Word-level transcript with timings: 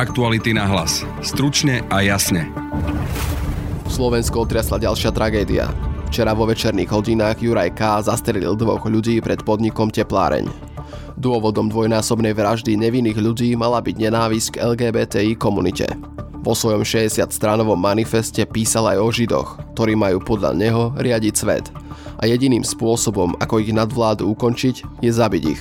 Aktuality 0.00 0.56
na 0.56 0.64
hlas. 0.64 1.04
Stručne 1.20 1.84
a 1.92 2.00
jasne. 2.00 2.48
Slovensko 3.84 4.48
otriasla 4.48 4.80
ďalšia 4.80 5.12
tragédia. 5.12 5.68
Včera 6.08 6.32
vo 6.32 6.48
večerných 6.48 6.88
hodinách 6.88 7.44
Juraj 7.44 7.76
K. 7.76 8.08
zastrelil 8.08 8.56
dvoch 8.56 8.80
ľudí 8.88 9.20
pred 9.20 9.44
podnikom 9.44 9.92
Tepláreň. 9.92 10.48
Dôvodom 11.20 11.68
dvojnásobnej 11.68 12.32
vraždy 12.32 12.80
nevinných 12.80 13.20
ľudí 13.20 13.52
mala 13.60 13.84
byť 13.84 13.96
nenávisť 14.00 14.48
k 14.56 14.60
LGBTI 14.72 15.36
komunite. 15.36 15.84
Vo 16.40 16.56
svojom 16.56 16.80
60-stránovom 16.80 17.76
manifeste 17.76 18.40
písal 18.48 18.96
aj 18.96 19.04
o 19.04 19.08
Židoch, 19.12 19.76
ktorí 19.76 20.00
majú 20.00 20.24
podľa 20.24 20.56
neho 20.56 20.96
riadiť 20.96 21.34
svet. 21.36 21.68
A 22.16 22.24
jediným 22.24 22.64
spôsobom, 22.64 23.36
ako 23.36 23.60
ich 23.60 23.76
nadvládu 23.76 24.32
ukončiť, 24.32 25.04
je 25.04 25.12
zabiť 25.12 25.44
ich. 25.44 25.60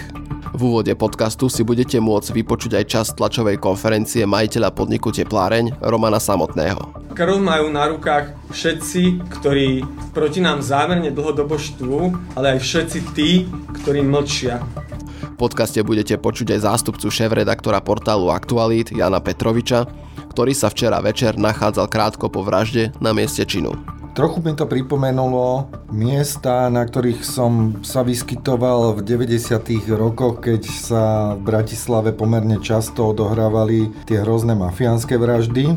V 0.60 0.68
úvode 0.68 0.91
podcastu 0.91 1.48
si 1.48 1.64
budete 1.64 2.04
môcť 2.04 2.36
vypočuť 2.36 2.84
aj 2.84 2.86
časť 2.92 3.10
tlačovej 3.16 3.64
konferencie 3.64 4.28
majiteľa 4.28 4.75
podniku 4.75 5.07
Tepláreň 5.07 5.79
Romana 5.79 6.20
Samotného. 6.20 7.16
Krv 7.16 7.39
majú 7.39 7.71
na 7.71 7.88
rukách 7.88 8.36
všetci, 8.52 9.24
ktorí 9.39 9.88
proti 10.11 10.43
nám 10.43 10.60
zámerne 10.60 11.16
dlhodobo 11.16 11.56
štvú, 11.56 12.11
ale 12.36 12.60
aj 12.60 12.60
všetci 12.60 13.00
tí, 13.16 13.47
ktorí 13.80 14.04
mlčia. 14.04 14.60
V 15.32 15.47
podcaste 15.47 15.80
budete 15.80 16.19
počuť 16.19 16.52
aj 16.60 16.68
zástupcu 16.68 17.07
šéf-redaktora 17.07 17.80
portálu 17.80 18.28
Aktualit 18.28 18.91
Jana 18.91 19.24
Petroviča, 19.24 19.88
ktorý 20.32 20.54
sa 20.54 20.69
včera 20.69 21.01
večer 21.01 21.36
nachádzal 21.36 21.89
krátko 21.89 22.29
po 22.29 22.46
vražde 22.46 22.93
na 23.01 23.11
mieste 23.11 23.43
činu. 23.43 23.74
Trochu 24.19 24.42
mi 24.43 24.52
to 24.52 24.68
pripomenulo 24.68 25.69
miesta, 25.93 26.68
na 26.68 26.83
ktorých 26.83 27.21
som 27.24 27.79
sa 27.86 28.04
vyskytoval 28.04 29.00
v 29.00 29.05
90. 29.05 29.55
rokoch, 29.96 30.43
keď 30.43 30.61
sa 30.65 31.04
v 31.38 31.42
Bratislave 31.46 32.11
pomerne 32.11 32.59
často 32.59 33.16
odohrávali 33.16 33.88
tie 34.09 34.19
hrozné 34.19 34.59
mafiánske 34.59 35.16
vraždy. 35.16 35.72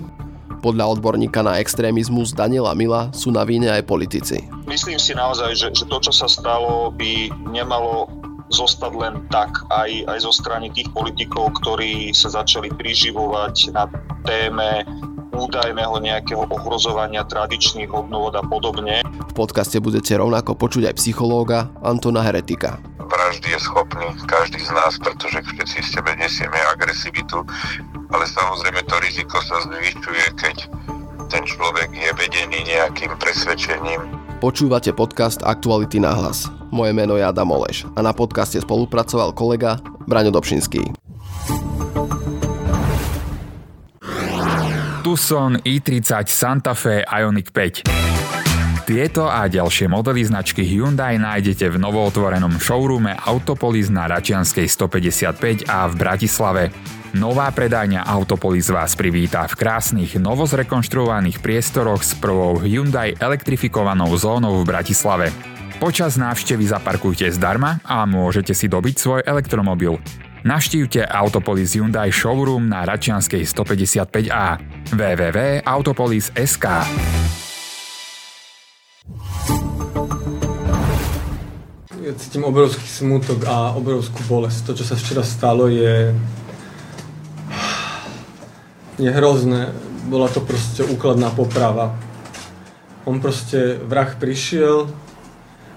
Podľa 0.58 0.90
odborníka 0.90 1.42
na 1.42 1.62
extrémizmus 1.62 2.34
Daniela 2.34 2.74
Mila 2.74 3.14
sú 3.14 3.30
na 3.30 3.46
víne 3.46 3.70
aj 3.70 3.86
politici. 3.86 4.42
Myslím 4.66 4.98
si 4.98 5.14
naozaj, 5.14 5.58
že, 5.58 5.68
že 5.74 5.84
to, 5.86 6.02
čo 6.02 6.10
sa 6.10 6.26
stalo, 6.26 6.90
by 6.94 7.30
nemalo 7.50 8.10
zostať 8.52 8.92
len 8.94 9.14
tak 9.32 9.64
aj, 9.72 10.06
aj 10.06 10.18
zo 10.22 10.32
strany 10.32 10.68
tých 10.70 10.92
politikov, 10.92 11.56
ktorí 11.64 12.12
sa 12.12 12.28
začali 12.30 12.68
priživovať 12.70 13.72
na 13.72 13.88
téme 14.22 14.84
údajného 15.32 15.96
nejakého 15.98 16.44
ohrozovania 16.52 17.24
tradičných 17.24 17.88
hodnôt 17.88 18.30
a 18.36 18.44
podobne. 18.44 19.00
V 19.02 19.34
podcaste 19.34 19.80
budete 19.80 20.12
rovnako 20.20 20.54
počuť 20.54 20.92
aj 20.92 20.94
psychológa 21.00 21.72
Antona 21.80 22.20
Heretika. 22.20 22.76
Vraždy 23.00 23.56
je 23.56 23.60
schopný 23.60 24.08
každý 24.28 24.60
z 24.60 24.70
nás, 24.72 24.96
pretože 25.00 25.40
všetci 25.40 25.78
z 25.84 25.90
tebe 25.98 26.12
nesieme 26.16 26.56
agresivitu, 26.72 27.44
ale 28.12 28.24
samozrejme 28.28 28.84
to 28.88 28.96
riziko 29.00 29.40
sa 29.40 29.60
zvyšuje, 29.68 30.24
keď 30.36 30.56
ten 31.32 31.42
človek 31.48 31.88
je 31.92 32.10
vedený 32.12 32.60
nejakým 32.68 33.16
presvedčením. 33.16 34.00
Počúvate 34.40 34.92
podcast 34.92 35.40
Aktuality 35.44 35.96
na 35.96 36.12
hlas. 36.12 36.61
Moje 36.72 36.96
meno 36.96 37.20
je 37.20 37.24
Adam 37.24 37.52
Oleš 37.52 37.84
a 37.92 38.00
na 38.00 38.16
podcaste 38.16 38.56
spolupracoval 38.56 39.36
kolega 39.36 39.76
Braňo 40.08 40.32
Dobšinský. 40.32 40.80
Tucson, 45.04 45.60
i30, 45.60 46.32
Santa 46.32 46.72
Fe, 46.72 47.04
Ioniq 47.04 47.52
5. 47.52 47.84
Tieto 48.88 49.28
a 49.28 49.44
ďalšie 49.46 49.86
modely 49.86 50.24
značky 50.24 50.64
Hyundai 50.64 51.20
nájdete 51.20 51.68
v 51.70 51.76
novootvorenom 51.76 52.56
showroome 52.56 53.14
Autopolis 53.20 53.92
na 53.92 54.08
Račianskej 54.08 54.64
155 54.64 55.68
a 55.68 55.86
v 55.86 55.94
Bratislave. 55.94 56.62
Nová 57.12 57.52
predajňa 57.52 58.08
Autopolis 58.08 58.72
vás 58.72 58.96
privítá 58.96 59.44
v 59.44 59.60
krásnych, 59.60 60.16
novozrekonštruovaných 60.16 61.44
priestoroch 61.44 62.00
s 62.00 62.16
prvou 62.16 62.56
Hyundai 62.64 63.12
elektrifikovanou 63.20 64.08
zónou 64.16 64.64
v 64.64 64.72
Bratislave. 64.72 65.28
Počas 65.82 66.14
návštevy 66.14 66.70
zaparkujte 66.70 67.26
zdarma 67.34 67.82
a 67.82 68.06
môžete 68.06 68.54
si 68.54 68.70
dobiť 68.70 68.94
svoj 69.02 69.20
elektromobil. 69.26 69.98
Navštívte 70.46 71.02
Autopolis 71.02 71.74
Hyundai 71.74 72.14
Showroom 72.14 72.70
na 72.70 72.86
Račianskej 72.86 73.42
155A 73.42 74.62
www.autopolis.sk 74.94 76.66
Ja 81.98 82.12
cítim 82.14 82.46
obrovský 82.46 82.86
smutok 82.86 83.42
a 83.50 83.74
obrovskú 83.74 84.22
bolesť. 84.30 84.70
To, 84.70 84.78
čo 84.78 84.86
sa 84.86 84.94
včera 84.94 85.26
stalo, 85.26 85.66
je... 85.66 86.14
je 89.02 89.10
hrozné. 89.10 89.74
Bola 90.06 90.30
to 90.30 90.46
proste 90.46 90.86
úkladná 90.86 91.34
poprava. 91.34 91.98
On 93.02 93.18
proste, 93.18 93.82
vrah 93.82 94.14
prišiel, 94.14 94.86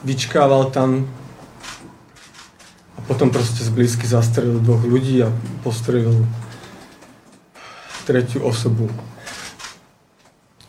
vyčkával 0.05 0.69
tam, 0.69 1.09
potom 3.09 3.33
proste 3.33 3.65
blízky 3.73 4.05
zastrelil 4.05 4.61
dvoch 4.61 4.85
ľudí 4.85 5.21
a 5.25 5.29
postrelil 5.65 6.25
tretiu 8.05 8.45
osobu. 8.45 8.89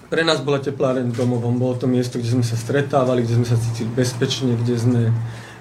Pre 0.06 0.22
nás 0.22 0.40
bola 0.40 0.62
tepláreň 0.62 1.12
domovom, 1.12 1.58
bolo 1.58 1.76
to 1.76 1.86
miesto, 1.90 2.16
kde 2.16 2.40
sme 2.40 2.46
sa 2.46 2.56
stretávali, 2.56 3.26
kde 3.26 3.42
sme 3.42 3.48
sa 3.48 3.58
cítili 3.58 3.90
bezpečne, 3.90 4.54
kde, 4.56 4.74
sme, 4.78 5.02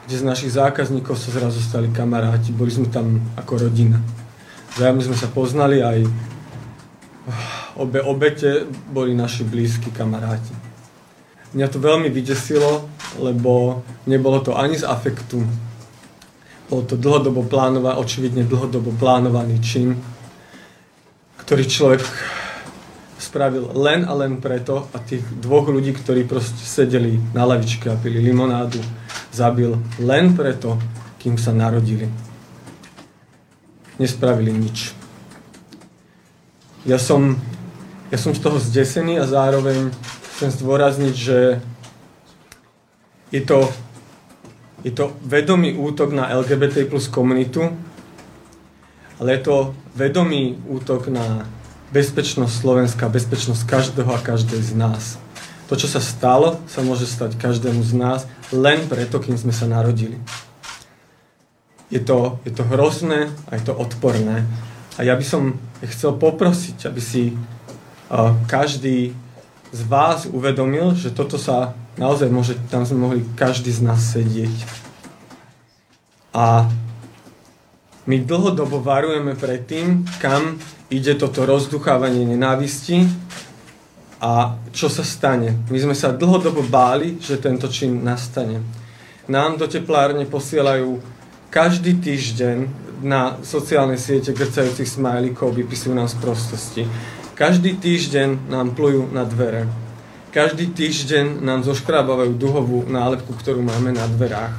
kde 0.06 0.16
z 0.16 0.24
našich 0.24 0.54
zákazníkov 0.54 1.18
sa 1.18 1.34
zrazu 1.34 1.60
stali 1.60 1.90
kamaráti, 1.90 2.54
boli 2.54 2.70
sme 2.70 2.88
tam 2.88 3.20
ako 3.36 3.68
rodina. 3.68 3.98
Vzájomne 4.78 5.04
sme 5.04 5.18
sa 5.18 5.28
poznali 5.32 5.82
aj 5.82 6.06
obe 7.76 8.00
obete 8.06 8.70
boli 8.94 9.18
naši 9.18 9.44
blízki 9.44 9.92
kamaráti. 9.92 10.65
Mňa 11.56 11.68
to 11.72 11.80
veľmi 11.80 12.12
vydesilo, 12.12 12.84
lebo 13.24 13.80
nebolo 14.04 14.44
to 14.44 14.60
ani 14.60 14.76
z 14.76 14.84
afektu, 14.84 15.40
bol 16.68 16.84
to 16.84 17.00
dlhodobo 17.00 17.48
plánovaný, 17.48 17.96
očividne 17.96 18.44
dlhodobo 18.44 18.92
plánovaný 19.00 19.64
čin, 19.64 19.96
ktorý 21.40 21.64
človek 21.64 22.04
spravil 23.16 23.72
len 23.72 24.04
a 24.04 24.12
len 24.18 24.44
preto 24.44 24.92
a 24.92 25.00
tých 25.00 25.24
dvoch 25.40 25.72
ľudí, 25.72 25.96
ktorí 25.96 26.28
proste 26.28 26.60
sedeli 26.60 27.16
na 27.32 27.48
lavičke 27.48 27.88
a 27.88 27.96
pili 27.96 28.20
limonádu, 28.20 28.82
zabil 29.32 29.80
len 30.04 30.36
preto, 30.36 30.76
kým 31.24 31.40
sa 31.40 31.56
narodili. 31.56 32.12
Nespravili 33.96 34.52
nič. 34.52 34.92
Ja 36.84 37.00
som, 37.00 37.40
ja 38.12 38.20
som 38.20 38.36
z 38.36 38.44
toho 38.44 38.60
zdesený 38.60 39.18
a 39.18 39.26
zároveň 39.26 39.90
chcem 40.36 40.52
zdôrazniť, 40.52 41.16
že 41.16 41.40
je 43.32 43.42
to 43.42 43.72
je 44.86 44.94
to 44.94 45.18
vedomý 45.26 45.74
útok 45.74 46.14
na 46.14 46.30
LGBT 46.30 46.86
plus 46.86 47.10
komunitu, 47.10 47.74
ale 49.18 49.34
je 49.34 49.42
to 49.42 49.74
vedomý 49.98 50.62
útok 50.70 51.10
na 51.10 51.50
bezpečnosť 51.90 52.54
Slovenska, 52.54 53.10
bezpečnosť 53.10 53.66
každého 53.66 54.12
a 54.14 54.22
každej 54.22 54.62
z 54.62 54.72
nás. 54.78 55.18
To, 55.66 55.74
čo 55.74 55.90
sa 55.90 55.98
stalo, 55.98 56.62
sa 56.70 56.86
môže 56.86 57.10
stať 57.10 57.34
každému 57.34 57.82
z 57.82 57.98
nás 57.98 58.30
len 58.54 58.86
preto, 58.86 59.18
kým 59.18 59.34
sme 59.34 59.50
sa 59.50 59.66
narodili. 59.66 60.22
Je 61.90 61.98
to, 61.98 62.38
je 62.46 62.54
to 62.54 62.62
hrozné 62.70 63.34
a 63.50 63.58
je 63.58 63.66
to 63.66 63.74
odporné. 63.74 64.46
A 65.00 65.02
ja 65.02 65.18
by 65.18 65.26
som 65.26 65.58
chcel 65.82 66.14
poprosiť, 66.14 66.86
aby 66.86 67.02
si 67.02 67.34
uh, 67.34 68.38
každý 68.46 69.18
z 69.72 69.82
vás 69.90 70.30
uvedomil, 70.30 70.94
že 70.94 71.14
toto 71.14 71.40
sa 71.40 71.74
naozaj 71.96 72.28
môže, 72.30 72.54
tam 72.68 72.84
sme 72.84 73.00
mohli 73.00 73.22
každý 73.40 73.72
z 73.72 73.82
nás 73.82 74.02
sedieť. 74.14 74.56
A 76.36 76.68
my 78.06 78.22
dlhodobo 78.22 78.84
varujeme 78.84 79.34
pred 79.34 79.66
tým, 79.66 80.06
kam 80.22 80.60
ide 80.94 81.18
toto 81.18 81.48
rozduchávanie 81.48 82.28
nenávisti 82.28 83.08
a 84.22 84.60
čo 84.70 84.92
sa 84.92 85.02
stane. 85.02 85.66
My 85.72 85.80
sme 85.82 85.96
sa 85.98 86.14
dlhodobo 86.14 86.62
báli, 86.62 87.18
že 87.18 87.42
tento 87.42 87.66
čin 87.72 88.04
nastane. 88.06 88.62
Nám 89.26 89.58
do 89.58 89.66
teplárne 89.66 90.30
posielajú 90.30 91.02
každý 91.50 91.98
týždeň 91.98 92.58
na 93.02 93.42
sociálne 93.42 93.98
siete 93.98 94.32
grcajúcich 94.32 94.88
smajlíkov, 94.88 95.56
vypisujú 95.56 95.96
nám 95.96 96.12
z 96.12 96.16
prostosti. 96.22 96.84
Každý 97.36 97.78
týždeň 97.78 98.48
nám 98.48 98.72
plujú 98.74 99.12
na 99.12 99.28
dvere 99.28 99.68
každý 100.36 100.68
týždeň 100.76 101.40
nám 101.48 101.64
zoškrábavajú 101.64 102.36
duhovú 102.36 102.84
nálepku, 102.92 103.32
ktorú 103.40 103.64
máme 103.64 103.96
na 103.96 104.04
dverách. 104.04 104.52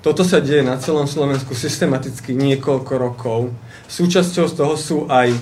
Toto 0.00 0.24
sa 0.24 0.40
deje 0.40 0.64
na 0.64 0.80
celom 0.80 1.04
Slovensku 1.04 1.52
systematicky 1.52 2.32
niekoľko 2.32 2.92
rokov. 2.96 3.52
Súčasťou 3.84 4.48
z 4.48 4.54
toho 4.56 4.74
sú 4.80 4.98
aj 5.12 5.36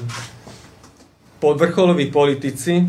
podvrcholoví 1.38 2.10
politici, 2.10 2.82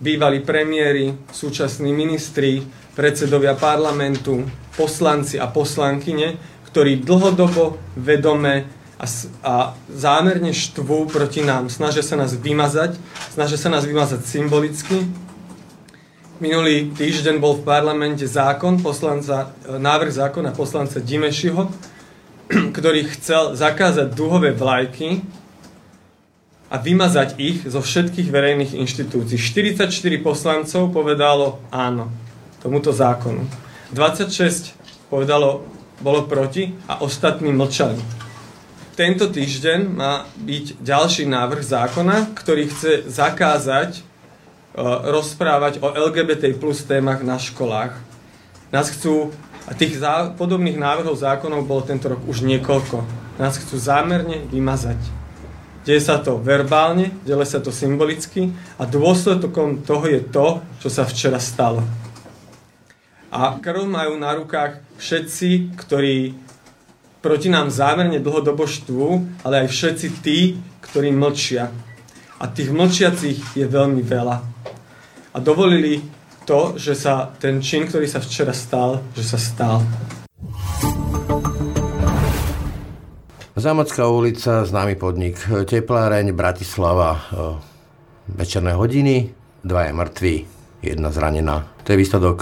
bývalí 0.00 0.40
premiéry, 0.40 1.12
súčasní 1.28 1.92
ministri, 1.92 2.64
predsedovia 2.96 3.52
parlamentu, 3.52 4.48
poslanci 4.80 5.36
a 5.36 5.44
poslankyne, 5.44 6.40
ktorí 6.72 7.04
dlhodobo 7.04 7.76
vedome 8.00 8.77
a, 8.98 9.06
a 9.46 9.54
zámerne 9.86 10.50
štvú 10.50 11.06
proti 11.06 11.46
nám. 11.46 11.70
Snažia 11.70 12.02
sa 12.02 12.18
nás 12.18 12.34
vymazať, 12.34 12.98
snažia 13.30 13.54
sa 13.54 13.70
nás 13.70 13.86
vymazať 13.86 14.26
symbolicky. 14.26 15.06
Minulý 16.42 16.90
týždeň 16.94 17.38
bol 17.38 17.58
v 17.58 17.66
parlamente 17.66 18.26
zákon 18.26 18.82
poslanca, 18.82 19.54
návrh 19.66 20.10
zákona 20.10 20.50
poslanca 20.50 20.98
Dimešiho, 20.98 21.70
ktorý 22.76 23.06
chcel 23.14 23.54
zakázať 23.54 24.18
duhové 24.18 24.50
vlajky 24.50 25.22
a 26.68 26.76
vymazať 26.76 27.38
ich 27.38 27.62
zo 27.70 27.78
všetkých 27.78 28.28
verejných 28.34 28.74
inštitúcií. 28.82 29.38
44 29.38 29.94
poslancov 30.18 30.90
povedalo 30.90 31.62
áno 31.70 32.10
tomuto 32.58 32.90
zákonu. 32.90 33.46
26 33.94 35.06
povedalo, 35.06 35.64
bolo 36.02 36.26
proti 36.26 36.74
a 36.86 37.02
ostatní 37.02 37.50
mlčali 37.54 38.17
tento 38.98 39.30
týždeň 39.30 39.94
má 39.94 40.26
byť 40.42 40.82
ďalší 40.82 41.30
návrh 41.30 41.62
zákona, 41.62 42.34
ktorý 42.34 42.66
chce 42.66 43.06
zakázať 43.06 44.02
uh, 44.02 45.14
rozprávať 45.14 45.78
o 45.78 45.86
LGBT 45.86 46.58
plus 46.58 46.82
témach 46.82 47.22
na 47.22 47.38
školách. 47.38 47.94
Nás 48.74 48.90
chcú, 48.90 49.30
a 49.70 49.72
tých 49.78 50.02
zá, 50.02 50.34
podobných 50.34 50.82
návrhov 50.82 51.14
zákonov 51.14 51.62
bolo 51.62 51.86
tento 51.86 52.10
rok 52.10 52.26
už 52.26 52.42
niekoľko, 52.42 53.06
nás 53.38 53.54
chcú 53.62 53.78
zámerne 53.78 54.50
vymazať. 54.50 54.98
Deje 55.86 56.02
sa 56.02 56.18
to 56.18 56.42
verbálne, 56.42 57.14
deje 57.22 57.46
sa 57.46 57.62
to 57.62 57.70
symbolicky 57.70 58.50
a 58.76 58.82
dôsledkom 58.82 59.86
toho 59.86 60.10
je 60.10 60.26
to, 60.26 60.58
čo 60.82 60.90
sa 60.90 61.06
včera 61.06 61.38
stalo. 61.38 61.86
A 63.30 63.62
krv 63.62 63.86
majú 63.86 64.18
na 64.18 64.34
rukách 64.34 64.82
všetci, 64.98 65.78
ktorí 65.78 66.47
proti 67.18 67.50
nám 67.50 67.70
zámerne 67.70 68.22
dlhodobo 68.22 68.66
štvú, 68.66 69.42
ale 69.42 69.66
aj 69.66 69.68
všetci 69.74 70.08
tí, 70.22 70.54
ktorí 70.82 71.10
mlčia. 71.10 71.70
A 72.38 72.44
tých 72.46 72.70
mlčiacich 72.70 73.58
je 73.58 73.66
veľmi 73.66 74.02
veľa. 74.06 74.36
A 75.34 75.36
dovolili 75.42 75.98
to, 76.46 76.78
že 76.78 76.94
sa 76.94 77.34
ten 77.36 77.58
čin, 77.58 77.90
ktorý 77.90 78.06
sa 78.06 78.22
včera 78.22 78.54
stal, 78.54 79.02
že 79.12 79.26
sa 79.26 79.36
stal. 79.36 79.82
Zámocká 83.58 84.06
ulica, 84.06 84.62
známy 84.62 84.94
podnik, 84.94 85.34
tepláreň, 85.42 86.30
Bratislava, 86.30 87.18
večerné 88.30 88.78
hodiny, 88.78 89.34
dva 89.66 89.90
je 89.90 89.92
mŕtvi, 89.98 90.34
jedna 90.86 91.10
zranená. 91.10 91.66
To 91.82 91.90
je 91.90 91.98
výsledok 91.98 92.38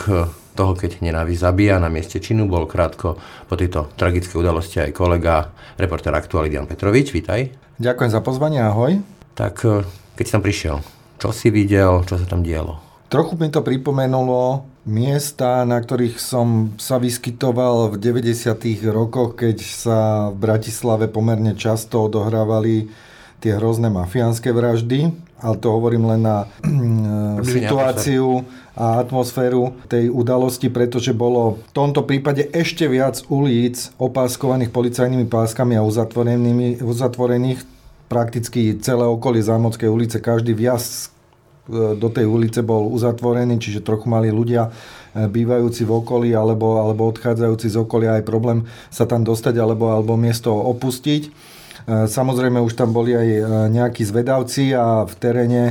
toho, 0.57 0.73
keď 0.73 1.05
nenávisť 1.05 1.45
zabíja. 1.45 1.77
Na 1.77 1.93
mieste 1.93 2.17
činu 2.17 2.49
bol 2.49 2.65
krátko 2.65 3.21
po 3.47 3.55
tejto 3.55 3.93
tragické 3.95 4.33
udalosti 4.35 4.81
aj 4.81 4.97
kolega, 4.97 5.53
reporter 5.77 6.17
Aktuality 6.17 6.57
Jan 6.57 6.65
Petrovič. 6.65 7.13
Vítaj. 7.13 7.53
Ďakujem 7.77 8.11
za 8.11 8.21
pozvanie, 8.25 8.65
ahoj. 8.65 8.97
Tak 9.37 9.55
e, 9.69 9.85
keď 10.17 10.25
si 10.25 10.33
tam 10.33 10.43
prišiel, 10.43 10.77
čo 11.21 11.29
si 11.31 11.53
videl, 11.53 12.01
čo 12.09 12.17
sa 12.17 12.25
tam 12.25 12.41
dialo? 12.41 12.81
Trochu 13.07 13.39
mi 13.39 13.53
to 13.53 13.63
pripomenulo 13.63 14.67
miesta, 14.89 15.63
na 15.63 15.79
ktorých 15.79 16.19
som 16.19 16.75
sa 16.81 16.99
vyskytoval 16.99 17.95
v 17.95 18.03
90. 18.03 18.57
rokoch, 18.91 19.39
keď 19.39 19.57
sa 19.63 19.99
v 20.35 20.37
Bratislave 20.43 21.07
pomerne 21.07 21.55
často 21.55 22.11
odohrávali 22.11 22.91
tie 23.41 23.57
hrozné 23.57 23.93
mafiánske 23.93 24.53
vraždy, 24.53 25.13
ale 25.37 25.57
to 25.61 25.69
hovorím 25.69 26.09
len 26.09 26.25
na 26.25 26.49
situáciu 27.55 28.45
a 28.77 29.01
atmosféru 29.01 29.73
tej 29.89 30.13
udalosti, 30.13 30.69
pretože 30.69 31.17
bolo 31.17 31.61
v 31.61 31.73
tomto 31.73 32.05
prípade 32.05 32.45
ešte 32.53 32.85
viac 32.89 33.25
ulic 33.33 33.93
opáskovaných 33.97 34.69
policajnými 34.69 35.29
páskami 35.29 35.81
a 35.81 35.85
uzatvorenými, 35.85 36.85
uzatvorených 36.85 37.65
prakticky 38.07 38.77
celé 38.79 39.05
okolie 39.05 39.43
Zámodskej 39.43 39.89
ulice, 39.89 40.17
každý 40.21 40.53
viac 40.53 40.85
e, 40.85 41.97
do 41.97 42.09
tej 42.13 42.29
ulice 42.29 42.61
bol 42.63 42.93
uzatvorený, 42.93 43.59
čiže 43.59 43.83
trochu 43.83 44.07
mali 44.07 44.29
ľudia 44.29 44.69
e, 44.69 44.71
bývajúci 45.27 45.83
v 45.89 45.93
okolí 45.97 46.31
alebo, 46.37 46.79
alebo 46.81 47.09
odchádzajúci 47.11 47.67
z 47.73 47.77
okolia 47.81 48.21
aj 48.21 48.25
problém 48.29 48.69
sa 48.93 49.09
tam 49.09 49.25
dostať 49.27 49.59
alebo, 49.59 49.91
alebo 49.91 50.15
miesto 50.15 50.53
opustiť. 50.53 51.55
E, 51.85 52.09
samozrejme 52.09 52.57
už 52.63 52.73
tam 52.73 52.97
boli 52.97 53.13
aj 53.13 53.29
nejakí 53.69 54.01
zvedavci 54.07 54.73
a 54.73 55.05
v 55.05 55.15
teréne 55.21 55.63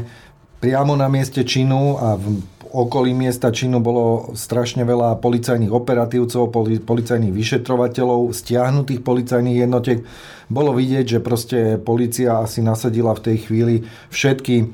priamo 0.62 0.94
na 0.94 1.10
mieste 1.10 1.42
činu 1.42 1.98
a 1.98 2.18
v 2.18 2.42
okolí 2.76 3.16
miesta 3.16 3.56
činu 3.56 3.80
bolo 3.80 4.36
strašne 4.36 4.84
veľa 4.84 5.24
policajných 5.24 5.72
operatívcov, 5.72 6.52
policajných 6.84 7.32
vyšetrovateľov, 7.32 8.36
stiahnutých 8.36 9.00
policajných 9.00 9.64
jednotiek. 9.64 10.04
Bolo 10.52 10.76
vidieť, 10.76 11.18
že 11.18 11.24
proste 11.24 11.60
policia 11.80 12.44
asi 12.44 12.60
nasadila 12.60 13.16
v 13.16 13.24
tej 13.32 13.38
chvíli 13.48 13.76
všetky 14.12 14.56
e, 14.60 14.66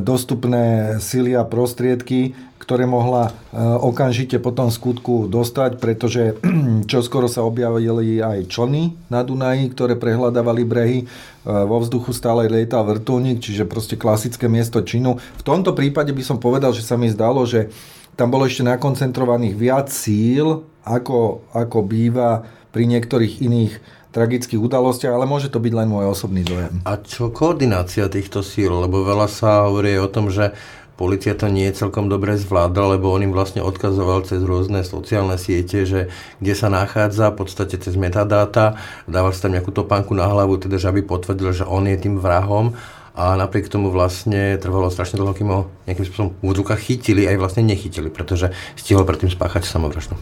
dostupné 0.00 0.96
sily 0.98 1.36
a 1.36 1.44
prostriedky, 1.44 2.32
ktoré 2.66 2.82
mohla 2.82 3.30
e, 3.30 3.62
okamžite 3.62 4.42
po 4.42 4.50
tom 4.50 4.74
skutku 4.74 5.30
dostať, 5.30 5.78
pretože 5.78 6.34
čoskoro 6.90 7.30
sa 7.30 7.46
objavili 7.46 8.18
aj 8.18 8.50
člny 8.50 9.06
na 9.06 9.22
Dunaji, 9.22 9.70
ktoré 9.70 9.94
prehľadávali 9.94 10.66
brehy. 10.66 10.98
E, 11.00 11.04
vo 11.46 11.78
vzduchu 11.78 12.10
stále 12.10 12.50
lietal 12.50 12.82
vrtulník, 12.82 13.38
čiže 13.38 13.70
proste 13.70 13.94
klasické 13.94 14.50
miesto 14.50 14.82
činu. 14.82 15.22
V 15.38 15.46
tomto 15.46 15.78
prípade 15.78 16.10
by 16.10 16.26
som 16.26 16.42
povedal, 16.42 16.74
že 16.74 16.82
sa 16.82 16.98
mi 16.98 17.06
zdalo, 17.06 17.46
že 17.46 17.70
tam 18.18 18.34
bolo 18.34 18.50
ešte 18.50 18.66
nakoncentrovaných 18.66 19.54
viac 19.54 19.86
síl, 19.86 20.66
ako, 20.82 21.46
ako 21.54 21.78
býva 21.86 22.50
pri 22.74 22.90
niektorých 22.90 23.46
iných 23.46 23.72
tragických 24.10 24.56
udalostiach, 24.56 25.12
ale 25.12 25.28
môže 25.28 25.52
to 25.52 25.60
byť 25.60 25.72
len 25.76 25.92
môj 25.92 26.08
osobný 26.08 26.40
dojem. 26.40 26.80
A 26.88 26.96
čo 26.96 27.28
koordinácia 27.28 28.08
týchto 28.08 28.40
síl? 28.40 28.72
Lebo 28.72 29.04
veľa 29.04 29.28
sa 29.28 29.68
hovorí 29.68 30.00
o 30.00 30.08
tom, 30.08 30.32
že 30.32 30.56
policia 30.96 31.36
to 31.36 31.52
nie 31.52 31.68
celkom 31.76 32.08
dobre 32.08 32.40
zvládla, 32.40 32.96
lebo 32.96 33.12
on 33.12 33.22
im 33.22 33.32
vlastne 33.32 33.60
odkazoval 33.60 34.24
cez 34.24 34.40
rôzne 34.40 34.80
sociálne 34.80 35.36
siete, 35.36 35.84
že 35.84 36.08
kde 36.40 36.54
sa 36.56 36.72
nachádza, 36.72 37.32
v 37.32 37.44
podstate 37.44 37.76
cez 37.76 37.94
metadáta, 38.00 38.80
dával 39.04 39.36
si 39.36 39.44
tam 39.44 39.52
nejakú 39.52 39.70
topánku 39.70 40.16
na 40.16 40.24
hlavu, 40.24 40.56
teda 40.56 40.80
že 40.80 40.88
aby 40.88 41.04
potvrdil, 41.04 41.52
že 41.52 41.64
on 41.68 41.84
je 41.84 42.00
tým 42.00 42.16
vrahom 42.16 42.74
a 43.16 43.32
napriek 43.36 43.72
tomu 43.72 43.88
vlastne 43.88 44.60
trvalo 44.60 44.92
strašne 44.92 45.16
dlho, 45.16 45.32
kým 45.32 45.48
ho 45.48 45.72
nejakým 45.88 46.04
spôsobom 46.04 46.30
v 46.36 46.76
chytili, 46.76 47.24
aj 47.24 47.40
vlastne 47.40 47.64
nechytili, 47.64 48.12
pretože 48.12 48.52
stihol 48.76 49.08
predtým 49.08 49.32
spáchať 49.32 49.64
samovraždu. 49.64 50.16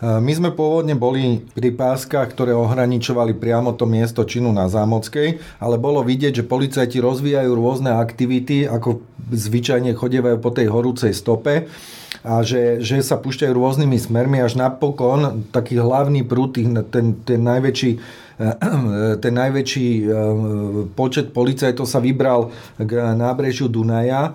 My 0.00 0.32
sme 0.32 0.48
pôvodne 0.48 0.96
boli 0.96 1.44
pri 1.52 1.76
páskach, 1.76 2.32
ktoré 2.32 2.56
ohraničovali 2.56 3.36
priamo 3.36 3.76
to 3.76 3.84
miesto 3.84 4.24
činu 4.24 4.48
na 4.48 4.64
Zámockej, 4.64 5.60
ale 5.60 5.76
bolo 5.76 6.00
vidieť, 6.00 6.40
že 6.40 6.48
policajti 6.48 7.04
rozvíjajú 7.04 7.52
rôzne 7.52 7.92
aktivity, 7.92 8.64
ako 8.64 9.04
zvyčajne 9.28 9.92
chodievajú 9.92 10.40
po 10.40 10.50
tej 10.56 10.72
horúcej 10.72 11.12
stope 11.12 11.68
a 12.24 12.40
že, 12.40 12.80
že 12.80 13.04
sa 13.04 13.20
púšťajú 13.20 13.52
rôznymi 13.52 13.96
smermi, 14.00 14.40
až 14.40 14.56
napokon 14.56 15.44
taký 15.52 15.76
hlavný 15.76 16.24
prúd, 16.24 16.56
ten, 16.88 17.20
ten 17.20 17.40
najväčší 17.44 18.00
ten 19.20 19.34
najväčší 19.36 19.88
eh, 20.00 20.08
počet 20.96 21.36
policajtov 21.36 21.84
sa 21.84 22.00
vybral 22.00 22.48
k 22.80 23.12
nábrežiu 23.12 23.68
Dunaja 23.68 24.32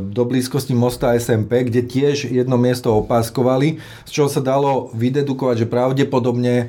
do 0.00 0.22
blízkosti 0.24 0.72
mosta 0.72 1.12
SMP, 1.18 1.66
kde 1.66 1.82
tiež 1.82 2.30
jedno 2.30 2.54
miesto 2.54 2.94
opáskovali, 2.94 3.82
z 4.06 4.10
čoho 4.10 4.30
sa 4.30 4.38
dalo 4.38 4.94
vydedukovať, 4.94 5.66
že 5.66 5.66
pravdepodobne 5.66 6.54
e, 6.56 6.66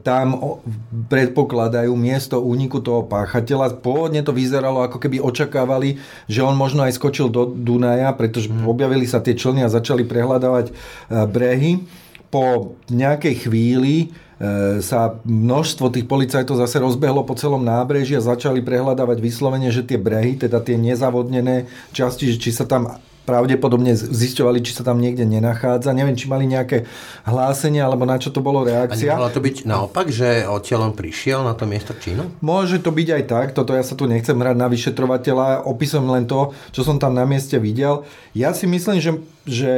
tam 0.00 0.58
predpokladajú 1.12 1.92
miesto 1.92 2.40
úniku 2.40 2.80
toho 2.80 3.04
páchateľa. 3.04 3.78
Pôvodne 3.84 4.24
to 4.24 4.32
vyzeralo, 4.32 4.82
ako 4.82 4.98
keby 5.04 5.20
očakávali, 5.20 6.00
že 6.24 6.40
on 6.40 6.56
možno 6.56 6.82
aj 6.88 6.96
skočil 6.96 7.28
do 7.28 7.44
Dunaja, 7.44 8.16
pretože 8.16 8.48
mhm. 8.48 8.66
objavili 8.66 9.04
sa 9.04 9.20
tie 9.20 9.36
člny 9.36 9.62
a 9.62 9.72
začali 9.72 10.08
prehľadávať 10.08 10.66
e, 10.70 10.72
brehy. 11.28 11.72
Po 12.32 12.74
nejakej 12.90 13.46
chvíli 13.46 14.10
sa 14.80 15.18
množstvo 15.24 15.90
tých 15.94 16.06
policajtov 16.08 16.60
zase 16.60 16.80
rozbehlo 16.82 17.24
po 17.24 17.34
celom 17.38 17.62
nábreží 17.62 18.16
a 18.18 18.24
začali 18.24 18.60
prehľadávať 18.60 19.18
vyslovene, 19.20 19.68
že 19.72 19.86
tie 19.86 19.96
brehy, 19.96 20.36
teda 20.36 20.60
tie 20.60 20.76
nezavodnené 20.78 21.70
časti, 21.92 22.34
či 22.36 22.50
sa 22.50 22.68
tam 22.68 22.98
pravdepodobne 23.24 23.96
zisťovali, 23.96 24.60
či 24.60 24.76
sa 24.76 24.84
tam 24.84 25.00
niekde 25.00 25.24
nenachádza. 25.24 25.96
Neviem, 25.96 26.12
či 26.12 26.28
mali 26.28 26.44
nejaké 26.44 26.84
hlásenie, 27.24 27.80
alebo 27.80 28.04
na 28.04 28.20
čo 28.20 28.28
to 28.28 28.44
bolo 28.44 28.60
reakcia. 28.62 29.16
A 29.16 29.16
nemohlo 29.16 29.32
to 29.32 29.40
byť 29.40 29.56
naopak, 29.64 30.12
že 30.12 30.44
odtiaľ 30.44 30.92
on 30.92 30.94
prišiel 30.94 31.40
na 31.40 31.56
to 31.56 31.64
miesto 31.64 31.96
činu? 31.96 32.28
Môže 32.44 32.84
to 32.84 32.92
byť 32.92 33.08
aj 33.16 33.22
tak, 33.24 33.46
toto 33.56 33.72
ja 33.72 33.80
sa 33.80 33.96
tu 33.96 34.04
nechcem 34.04 34.36
hrať 34.36 34.56
na 34.60 34.68
vyšetrovateľa, 34.68 35.64
opisujem 35.64 36.04
len 36.04 36.28
to, 36.28 36.52
čo 36.76 36.84
som 36.84 37.00
tam 37.00 37.16
na 37.16 37.24
mieste 37.24 37.56
videl. 37.56 38.04
Ja 38.36 38.52
si 38.52 38.68
myslím, 38.68 39.00
že, 39.00 39.12
že 39.48 39.72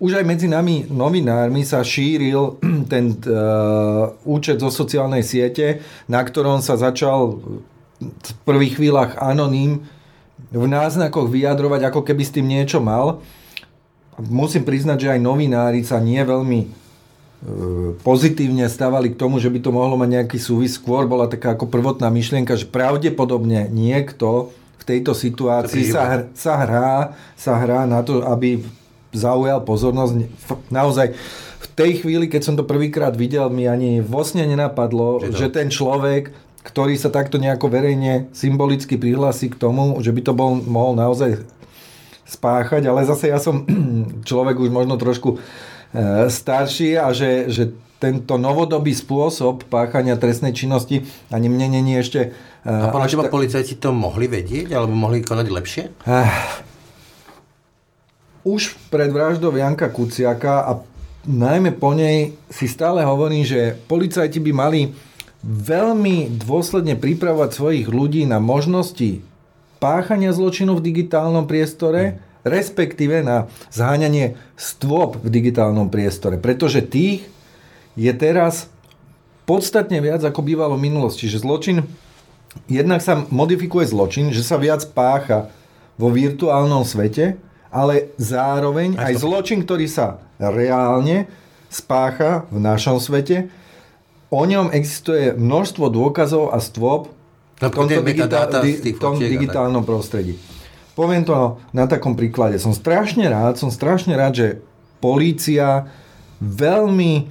už 0.00 0.16
aj 0.16 0.24
medzi 0.24 0.48
nami 0.48 0.88
novinármi 0.88 1.60
sa 1.62 1.84
šíril 1.84 2.56
ten 2.92 3.14
uh, 3.28 4.16
účet 4.24 4.58
zo 4.58 4.72
sociálnej 4.72 5.20
siete, 5.20 5.84
na 6.08 6.24
ktorom 6.24 6.64
sa 6.64 6.80
začal 6.80 7.36
v 8.00 8.30
prvých 8.48 8.80
chvíľach 8.80 9.20
anoním 9.20 9.84
v 10.50 10.64
náznakoch 10.66 11.28
vyjadrovať, 11.28 11.92
ako 11.92 12.00
keby 12.00 12.22
s 12.24 12.32
tým 12.32 12.48
niečo 12.48 12.80
mal. 12.80 13.20
Musím 14.16 14.64
priznať, 14.64 15.04
že 15.04 15.12
aj 15.14 15.20
novinári 15.20 15.84
sa 15.84 16.00
nie 16.00 16.18
veľmi 16.18 16.80
pozitívne 18.04 18.68
stávali 18.68 19.16
k 19.16 19.20
tomu, 19.20 19.40
že 19.40 19.48
by 19.48 19.58
to 19.64 19.72
mohlo 19.72 19.96
mať 19.96 20.20
nejaký 20.20 20.36
súvis. 20.36 20.76
Skôr 20.76 21.08
bola 21.08 21.24
taká 21.24 21.56
ako 21.56 21.72
prvotná 21.72 22.12
myšlienka, 22.12 22.52
že 22.52 22.68
pravdepodobne 22.68 23.72
niekto 23.72 24.52
v 24.76 24.84
tejto 24.84 25.16
situácii 25.16 25.88
sa, 25.88 26.02
hr, 26.08 26.20
sa, 26.36 26.52
hrá, 26.60 26.92
sa 27.36 27.52
hrá 27.60 27.88
na 27.88 28.04
to, 28.04 28.20
aby 28.24 28.60
zaujal 29.12 29.62
pozornosť. 29.66 30.26
Naozaj 30.70 31.14
v 31.60 31.66
tej 31.76 32.04
chvíli, 32.04 32.26
keď 32.26 32.42
som 32.42 32.54
to 32.56 32.64
prvýkrát 32.64 33.14
videl, 33.14 33.50
mi 33.50 33.66
ani 33.66 34.00
vo 34.00 34.24
sne 34.24 34.46
nenapadlo, 34.46 35.30
že, 35.30 35.36
že 35.36 35.46
ten 35.52 35.68
človek, 35.68 36.32
ktorý 36.64 36.94
sa 36.96 37.08
takto 37.08 37.40
nejako 37.40 37.72
verejne 37.72 38.28
symbolicky 38.36 39.00
prihlási 39.00 39.48
k 39.50 39.58
tomu, 39.58 39.98
že 40.04 40.12
by 40.12 40.20
to 40.24 40.32
bol, 40.36 40.60
mohol 40.60 40.92
naozaj 40.94 41.42
spáchať, 42.28 42.86
ale 42.86 43.02
zase 43.08 43.32
ja 43.32 43.42
som 43.42 43.66
človek 44.28 44.60
už 44.60 44.70
možno 44.70 44.94
trošku 45.00 45.42
E, 45.90 46.30
starší 46.30 46.94
a 46.94 47.10
že, 47.10 47.50
že 47.50 47.74
tento 47.98 48.38
novodobý 48.38 48.94
spôsob 48.94 49.66
páchania 49.66 50.14
trestnej 50.14 50.54
činnosti 50.54 51.02
ani 51.34 51.50
mne 51.50 51.82
není 51.82 51.98
ešte... 51.98 52.30
E, 52.62 52.70
a 52.70 52.94
podľa 52.94 53.10
teba 53.10 53.24
ta... 53.26 53.34
policajti 53.34 53.74
to 53.74 53.90
mohli 53.90 54.30
vedieť 54.30 54.70
alebo 54.70 54.94
mohli 54.94 55.18
konať 55.26 55.46
lepšie? 55.50 55.84
Už 58.40 58.72
pred 58.88 59.12
vraždou 59.12 59.52
Janka 59.52 59.92
Kuciaka 59.92 60.64
a 60.64 60.72
najmä 61.28 61.76
po 61.76 61.92
nej 61.92 62.32
si 62.48 62.64
stále 62.64 63.04
hovorím, 63.04 63.44
že 63.44 63.76
policajti 63.84 64.40
by 64.40 64.52
mali 64.56 64.80
veľmi 65.44 66.40
dôsledne 66.40 66.96
pripravovať 66.96 67.50
svojich 67.52 67.86
ľudí 67.88 68.24
na 68.24 68.40
možnosti 68.40 69.20
páchania 69.80 70.32
zločinu 70.32 70.76
v 70.76 70.84
digitálnom 70.92 71.44
priestore, 71.44 72.20
respektíve 72.44 73.20
na 73.20 73.48
zháňanie 73.72 74.36
stôp 74.56 75.20
v 75.20 75.28
digitálnom 75.28 75.92
priestore. 75.92 76.40
Pretože 76.40 76.80
tých 76.84 77.28
je 77.96 78.12
teraz 78.16 78.72
podstatne 79.44 80.00
viac, 80.00 80.24
ako 80.24 80.40
bývalo 80.40 80.80
v 80.80 80.88
minulosti. 80.88 81.28
Že 81.28 81.44
zločin, 81.44 81.76
jednak 82.72 83.04
sa 83.04 83.20
modifikuje 83.28 83.84
zločin, 83.88 84.32
že 84.32 84.40
sa 84.40 84.56
viac 84.56 84.84
pácha 84.96 85.52
vo 86.00 86.08
virtuálnom 86.08 86.88
svete, 86.88 87.36
ale 87.70 88.14
zároveň 88.18 88.98
aj 88.98 89.22
zločin, 89.22 89.62
ktorý 89.62 89.86
sa 89.86 90.18
reálne 90.36 91.30
spácha 91.70 92.50
v 92.50 92.58
našom 92.58 92.98
svete, 92.98 93.46
o 94.30 94.42
ňom 94.42 94.74
existuje 94.74 95.34
množstvo 95.34 95.86
dôkazov 95.90 96.50
a 96.50 96.58
stôp 96.58 97.14
v 97.60 97.70
tomto, 97.70 98.00
digitál, 98.02 98.48
di, 98.62 98.94
tom 98.96 99.18
digitálnom 99.18 99.84
prostredí. 99.84 100.38
Poviem 100.96 101.22
to 101.22 101.60
na 101.70 101.86
takom 101.86 102.18
príklade. 102.18 102.58
Som 102.58 102.74
strašne 102.74 103.28
rád, 103.30 103.60
som 103.60 103.70
strašne 103.70 104.16
rád, 104.16 104.32
že 104.34 104.48
polícia 104.98 105.86
veľmi 106.40 107.12
e, 107.16 107.24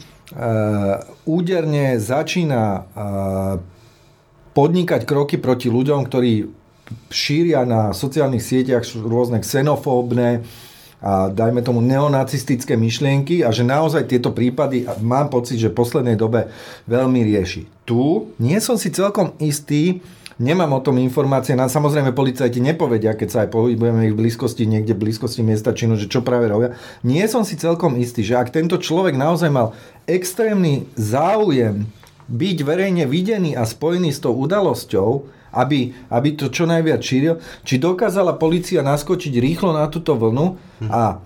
úderne 1.25 1.97
začína 1.97 2.63
e, 2.63 2.81
podnikať 4.53 5.01
kroky 5.05 5.41
proti 5.41 5.67
ľuďom, 5.69 6.05
ktorí 6.05 6.58
šíria 7.09 7.65
na 7.65 7.93
sociálnych 7.93 8.43
sieťach 8.43 8.85
rôzne 8.97 9.41
xenofóbne 9.41 10.43
a 10.99 11.31
dajme 11.31 11.63
tomu 11.63 11.79
neonacistické 11.79 12.75
myšlienky 12.75 13.47
a 13.47 13.55
že 13.55 13.63
naozaj 13.63 14.11
tieto 14.11 14.35
prípady 14.35 14.83
mám 14.99 15.31
pocit, 15.31 15.55
že 15.55 15.71
v 15.71 15.79
poslednej 15.79 16.19
dobe 16.19 16.51
veľmi 16.91 17.23
rieši. 17.23 17.87
Tu 17.87 18.27
nie 18.35 18.59
som 18.59 18.75
si 18.75 18.91
celkom 18.91 19.31
istý, 19.39 20.03
Nemám 20.39 20.71
o 20.71 20.79
tom 20.79 20.95
informácie, 21.03 21.51
na 21.51 21.67
samozrejme 21.67 22.15
policajti 22.15 22.63
nepovedia, 22.63 23.11
keď 23.11 23.27
sa 23.27 23.39
aj 23.43 23.51
pohybujeme 23.51 24.07
v 24.07 24.15
blízkosti, 24.15 24.63
niekde 24.63 24.95
v 24.95 25.03
blízkosti 25.03 25.43
miesta 25.43 25.75
činu, 25.75 25.99
že 25.99 26.07
čo 26.07 26.23
práve 26.23 26.47
robia. 26.47 26.79
Nie 27.03 27.27
som 27.27 27.43
si 27.43 27.59
celkom 27.59 27.99
istý, 27.99 28.23
že 28.23 28.39
ak 28.39 28.55
tento 28.55 28.79
človek 28.79 29.19
naozaj 29.19 29.51
mal 29.51 29.75
extrémny 30.07 30.87
záujem 30.95 31.91
byť 32.31 32.57
verejne 32.63 33.03
videný 33.03 33.59
a 33.59 33.67
spojený 33.67 34.15
s 34.15 34.23
tou 34.23 34.31
udalosťou, 34.31 35.27
aby, 35.53 35.93
aby 36.09 36.29
to 36.37 36.51
čo 36.53 36.69
najviac 36.69 37.01
šíril, 37.01 37.41
či 37.65 37.81
dokázala 37.81 38.37
policia 38.37 38.85
naskočiť 38.85 39.33
rýchlo 39.37 39.73
na 39.73 39.89
túto 39.89 40.13
vlnu 40.15 40.57
a 40.89 41.21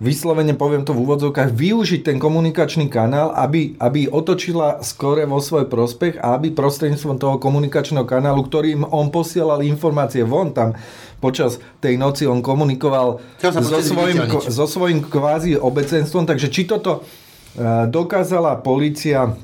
vyslovene 0.00 0.56
poviem 0.56 0.82
to 0.82 0.96
v 0.96 1.04
úvodzovkách, 1.04 1.52
využiť 1.52 2.00
ten 2.00 2.16
komunikačný 2.16 2.88
kanál, 2.88 3.36
aby, 3.36 3.76
aby 3.76 4.08
otočila 4.08 4.80
skore 4.80 5.28
vo 5.28 5.38
svoj 5.44 5.68
prospech 5.68 6.16
a 6.16 6.40
aby 6.40 6.56
prostredníctvom 6.56 7.20
toho 7.20 7.36
komunikačného 7.36 8.08
kanálu, 8.08 8.48
ktorým 8.48 8.88
on 8.88 9.12
posielal 9.12 9.60
informácie 9.60 10.24
von 10.24 10.56
tam, 10.56 10.72
počas 11.20 11.60
tej 11.84 12.00
noci 12.00 12.24
on 12.24 12.40
komunikoval 12.40 13.20
so 13.44 13.78
svojím, 13.84 14.24
so 14.48 14.64
svojím 14.64 15.04
kvázi 15.04 15.60
obecenstvom, 15.60 16.24
takže 16.24 16.48
či 16.48 16.64
toto 16.64 17.04
eh, 17.04 17.84
dokázala 17.84 18.56
policia 18.64 19.36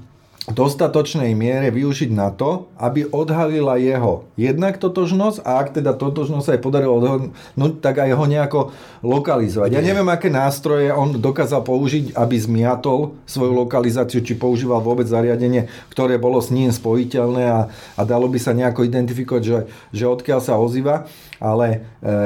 dostatočnej 0.46 1.34
miere 1.34 1.74
využiť 1.74 2.10
na 2.14 2.30
to, 2.30 2.70
aby 2.78 3.02
odhalila 3.10 3.82
jeho 3.82 4.30
jednak 4.38 4.78
totožnosť 4.78 5.42
a 5.42 5.58
ak 5.58 5.74
teda 5.74 5.98
totožnosť 5.98 6.44
sa 6.46 6.54
aj 6.54 6.62
podarilo 6.62 7.02
odhalnúť, 7.02 7.72
tak 7.82 8.06
aj 8.06 8.14
ho 8.14 8.24
nejako 8.30 8.60
lokalizovať. 9.02 9.74
Ja 9.74 9.82
neviem, 9.82 10.06
aké 10.06 10.30
nástroje 10.30 10.94
on 10.94 11.18
dokázal 11.18 11.66
použiť, 11.66 12.14
aby 12.14 12.36
zmiatol 12.38 13.18
svoju 13.26 13.58
lokalizáciu, 13.66 14.22
či 14.22 14.38
používal 14.38 14.78
vôbec 14.78 15.10
zariadenie, 15.10 15.66
ktoré 15.90 16.14
bolo 16.14 16.38
s 16.38 16.54
ním 16.54 16.70
spojiteľné 16.70 17.44
a, 17.50 17.60
a 17.98 18.02
dalo 18.06 18.30
by 18.30 18.38
sa 18.38 18.54
nejako 18.54 18.86
identifikovať, 18.86 19.42
že, 19.42 19.58
že 19.90 20.04
odkiaľ 20.06 20.38
sa 20.38 20.62
ozýva, 20.62 21.10
ale 21.42 21.90
e, 21.98 22.16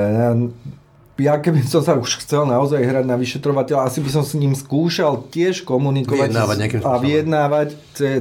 ja 1.21 1.37
keby 1.37 1.61
som 1.69 1.85
sa 1.85 1.95
už 1.95 2.25
chcel 2.25 2.49
naozaj 2.49 2.81
hrať 2.81 3.05
na 3.05 3.21
vyšetrovateľa, 3.21 3.87
asi 3.87 4.01
by 4.01 4.11
som 4.11 4.25
s 4.25 4.33
ním 4.35 4.57
skúšal 4.57 5.29
tiež 5.29 5.63
komunikovať 5.69 6.33
vyjednávať 6.33 6.59
a 6.81 6.93
vyjednávať 6.97 7.69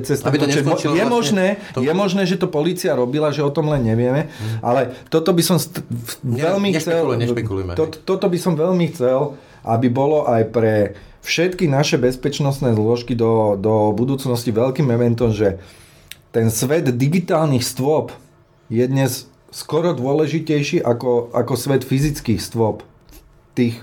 cez 0.03 0.19
Aby 0.21 0.37
to 0.43 0.47
je, 0.51 0.61
vlastne, 0.61 1.07
možné, 1.07 1.47
to... 1.71 1.79
je 1.79 1.93
možné, 1.95 2.27
že 2.27 2.35
to 2.35 2.51
policia 2.51 2.93
robila, 2.93 3.31
že 3.31 3.41
o 3.41 3.51
tom 3.51 3.71
len 3.71 3.87
nevieme, 3.87 4.27
hmm. 4.27 4.59
ale 4.59 4.93
toto 5.07 5.31
by 5.31 5.43
som 5.43 5.57
st- 5.57 5.81
veľmi 6.23 6.75
ne, 6.75 6.79
chcel... 6.79 7.03
To, 7.79 7.83
toto 7.87 8.27
by 8.27 8.37
som 8.37 8.53
veľmi 8.59 8.85
chcel, 8.91 9.39
aby 9.63 9.87
bolo 9.87 10.27
aj 10.27 10.43
pre 10.51 10.73
všetky 11.23 11.67
naše 11.67 11.99
bezpečnostné 11.99 12.75
zložky 12.75 13.15
do, 13.15 13.55
do 13.59 13.91
budúcnosti 13.95 14.51
veľkým 14.51 14.87
mementom, 14.87 15.31
že 15.31 15.59
ten 16.35 16.51
svet 16.53 16.89
digitálnych 16.89 17.65
stôp 17.65 18.13
je 18.69 18.85
dnes 18.85 19.29
skoro 19.49 19.97
dôležitejší 19.97 20.81
ako, 20.85 21.33
ako 21.33 21.53
svet 21.57 21.81
fyzických 21.81 22.37
stôp 22.37 22.85
tých 23.59 23.75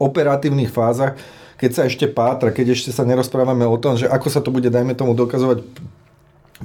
operatívnych 0.00 0.72
fázach, 0.72 1.20
keď 1.60 1.70
sa 1.70 1.82
ešte 1.84 2.08
pátra, 2.08 2.50
keď 2.50 2.72
ešte 2.72 2.90
sa 2.90 3.04
nerozprávame 3.04 3.68
o 3.68 3.76
tom, 3.76 4.00
že 4.00 4.08
ako 4.08 4.28
sa 4.32 4.40
to 4.40 4.48
bude, 4.50 4.72
dajme 4.72 4.96
tomu, 4.96 5.12
dokazovať 5.12 5.62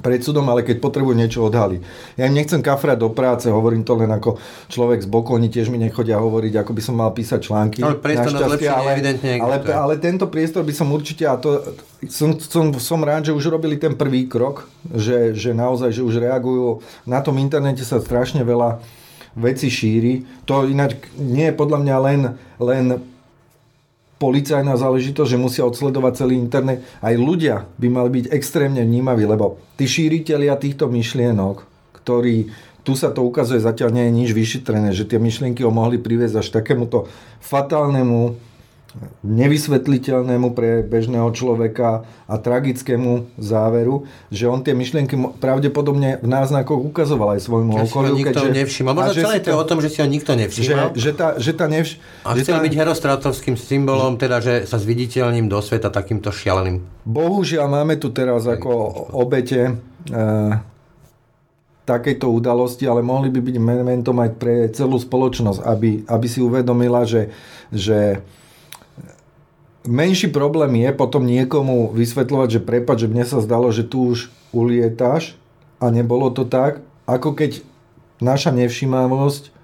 pred 0.00 0.22
súdom, 0.22 0.46
ale 0.48 0.64
keď 0.64 0.80
potrebujú 0.80 1.12
niečo 1.12 1.44
odhaliť. 1.44 1.80
Ja 2.16 2.30
im 2.30 2.34
nechcem 2.34 2.62
kafrať 2.62 2.96
do 3.02 3.10
práce, 3.12 3.50
hovorím 3.50 3.84
to 3.84 3.98
len 3.98 4.08
ako 4.08 4.40
človek 4.70 5.04
z 5.04 5.08
boku, 5.10 5.36
oni 5.36 5.52
tiež 5.52 5.68
mi 5.68 5.76
nechodia 5.76 6.16
hovoriť, 6.16 6.62
ako 6.62 6.72
by 6.72 6.82
som 6.82 6.94
mal 6.96 7.12
písať 7.12 7.40
články. 7.42 7.84
Ale 7.84 8.00
priestor 8.00 8.32
na 8.32 8.48
ale, 8.48 8.90
evidentne 8.96 9.42
ale, 9.42 9.60
ale 9.66 9.94
tento 10.00 10.30
priestor 10.30 10.62
by 10.62 10.72
som 10.72 10.88
určite, 10.94 11.28
a 11.28 11.36
to 11.36 11.60
som, 12.08 12.38
som, 12.38 12.72
som 12.80 13.02
rád, 13.02 13.28
že 13.28 13.36
už 13.36 13.52
robili 13.52 13.76
ten 13.76 13.92
prvý 13.92 14.30
krok, 14.30 14.70
že, 14.88 15.36
že 15.36 15.52
naozaj, 15.52 15.92
že 15.92 16.06
už 16.06 16.22
reagujú. 16.22 16.80
Na 17.04 17.20
tom 17.20 17.36
internete 17.36 17.84
sa 17.84 18.00
strašne 18.00 18.40
veľa 18.46 18.80
veci 19.36 19.70
šíri. 19.70 20.44
To 20.46 20.66
ináč 20.66 20.98
nie 21.18 21.50
je 21.50 21.58
podľa 21.58 21.78
mňa 21.82 21.96
len, 22.02 22.20
len 22.58 22.84
policajná 24.20 24.76
záležitosť, 24.76 25.30
že 25.32 25.40
musia 25.40 25.64
odsledovať 25.64 26.12
celý 26.20 26.36
internet. 26.36 26.84
Aj 27.00 27.16
ľudia 27.16 27.64
by 27.80 27.88
mali 27.88 28.10
byť 28.20 28.26
extrémne 28.36 28.84
vnímaví, 28.84 29.24
lebo 29.24 29.56
tí 29.80 29.88
šíriteľia 29.88 30.60
týchto 30.60 30.92
myšlienok, 30.92 31.64
ktorí 32.02 32.52
tu 32.84 32.96
sa 32.96 33.12
to 33.12 33.24
ukazuje, 33.24 33.60
zatiaľ 33.60 33.92
nie 33.92 34.04
je 34.08 34.16
nič 34.24 34.30
vyšetrené, 34.32 34.92
že 34.96 35.08
tie 35.08 35.20
myšlienky 35.20 35.64
ho 35.64 35.72
mohli 35.72 36.00
priviesť 36.00 36.36
až 36.40 36.48
takémuto 36.52 37.08
fatálnemu 37.44 38.49
nevysvetliteľnému 39.22 40.50
pre 40.50 40.82
bežného 40.82 41.30
človeka 41.30 42.02
a 42.26 42.34
tragickému 42.34 43.38
záveru, 43.38 44.10
že 44.34 44.50
on 44.50 44.66
tie 44.66 44.74
myšlienky 44.74 45.14
pravdepodobne 45.38 46.18
v 46.18 46.26
náznakoch 46.26 46.82
ukazoval 46.82 47.38
aj 47.38 47.40
svojmu 47.46 47.72
ja 47.78 47.82
okoliu. 47.86 48.14
Ho 48.14 48.18
nikto 48.18 48.50
nevšimol. 48.50 48.92
Možno 48.98 49.14
celé 49.14 49.38
to 49.38 49.54
je 49.54 49.58
o 49.58 49.66
tom, 49.66 49.78
že 49.78 49.88
si 49.94 49.98
ho 50.02 50.08
nikto 50.10 50.34
nevšimol. 50.34 50.90
Že, 50.94 50.98
že 50.98 51.10
tá, 51.14 51.28
že 51.38 51.52
tá 51.54 51.66
nevš... 51.70 52.02
A 52.26 52.34
že 52.34 52.42
chcel 52.42 52.58
tá... 52.58 52.64
byť 52.66 52.74
herostratovským 52.74 53.54
symbolom, 53.54 54.18
teda, 54.18 54.42
že 54.42 54.66
sa 54.66 54.76
zviditeľním 54.82 55.46
do 55.46 55.62
sveta 55.62 55.86
takýmto 55.86 56.34
šialeným. 56.34 56.82
Bohužiaľ 57.06 57.70
máme 57.70 57.94
tu 57.94 58.10
teraz 58.10 58.42
ako 58.50 58.70
obete 59.14 59.70
e, 59.70 59.72
takejto 61.86 62.26
udalosti, 62.26 62.90
ale 62.90 63.06
mohli 63.06 63.30
by 63.30 63.38
byť 63.38 63.56
momentom 63.58 64.16
aj 64.18 64.30
pre 64.34 64.66
celú 64.74 64.98
spoločnosť, 64.98 65.62
aby, 65.62 65.90
aby 66.10 66.26
si 66.26 66.42
uvedomila, 66.42 67.06
že, 67.06 67.30
že 67.70 68.22
menší 69.86 70.28
problém 70.28 70.84
je 70.84 70.90
potom 70.92 71.24
niekomu 71.24 71.92
vysvetľovať, 71.92 72.48
že 72.48 72.60
prepad, 72.60 72.96
že 73.00 73.08
mne 73.08 73.24
sa 73.24 73.40
zdalo, 73.40 73.72
že 73.72 73.86
tu 73.86 74.12
už 74.12 74.28
ulietáš 74.52 75.38
a 75.80 75.88
nebolo 75.88 76.28
to 76.28 76.44
tak, 76.44 76.84
ako 77.08 77.32
keď 77.32 77.64
naša 78.20 78.52
nevšímavosť 78.52 79.56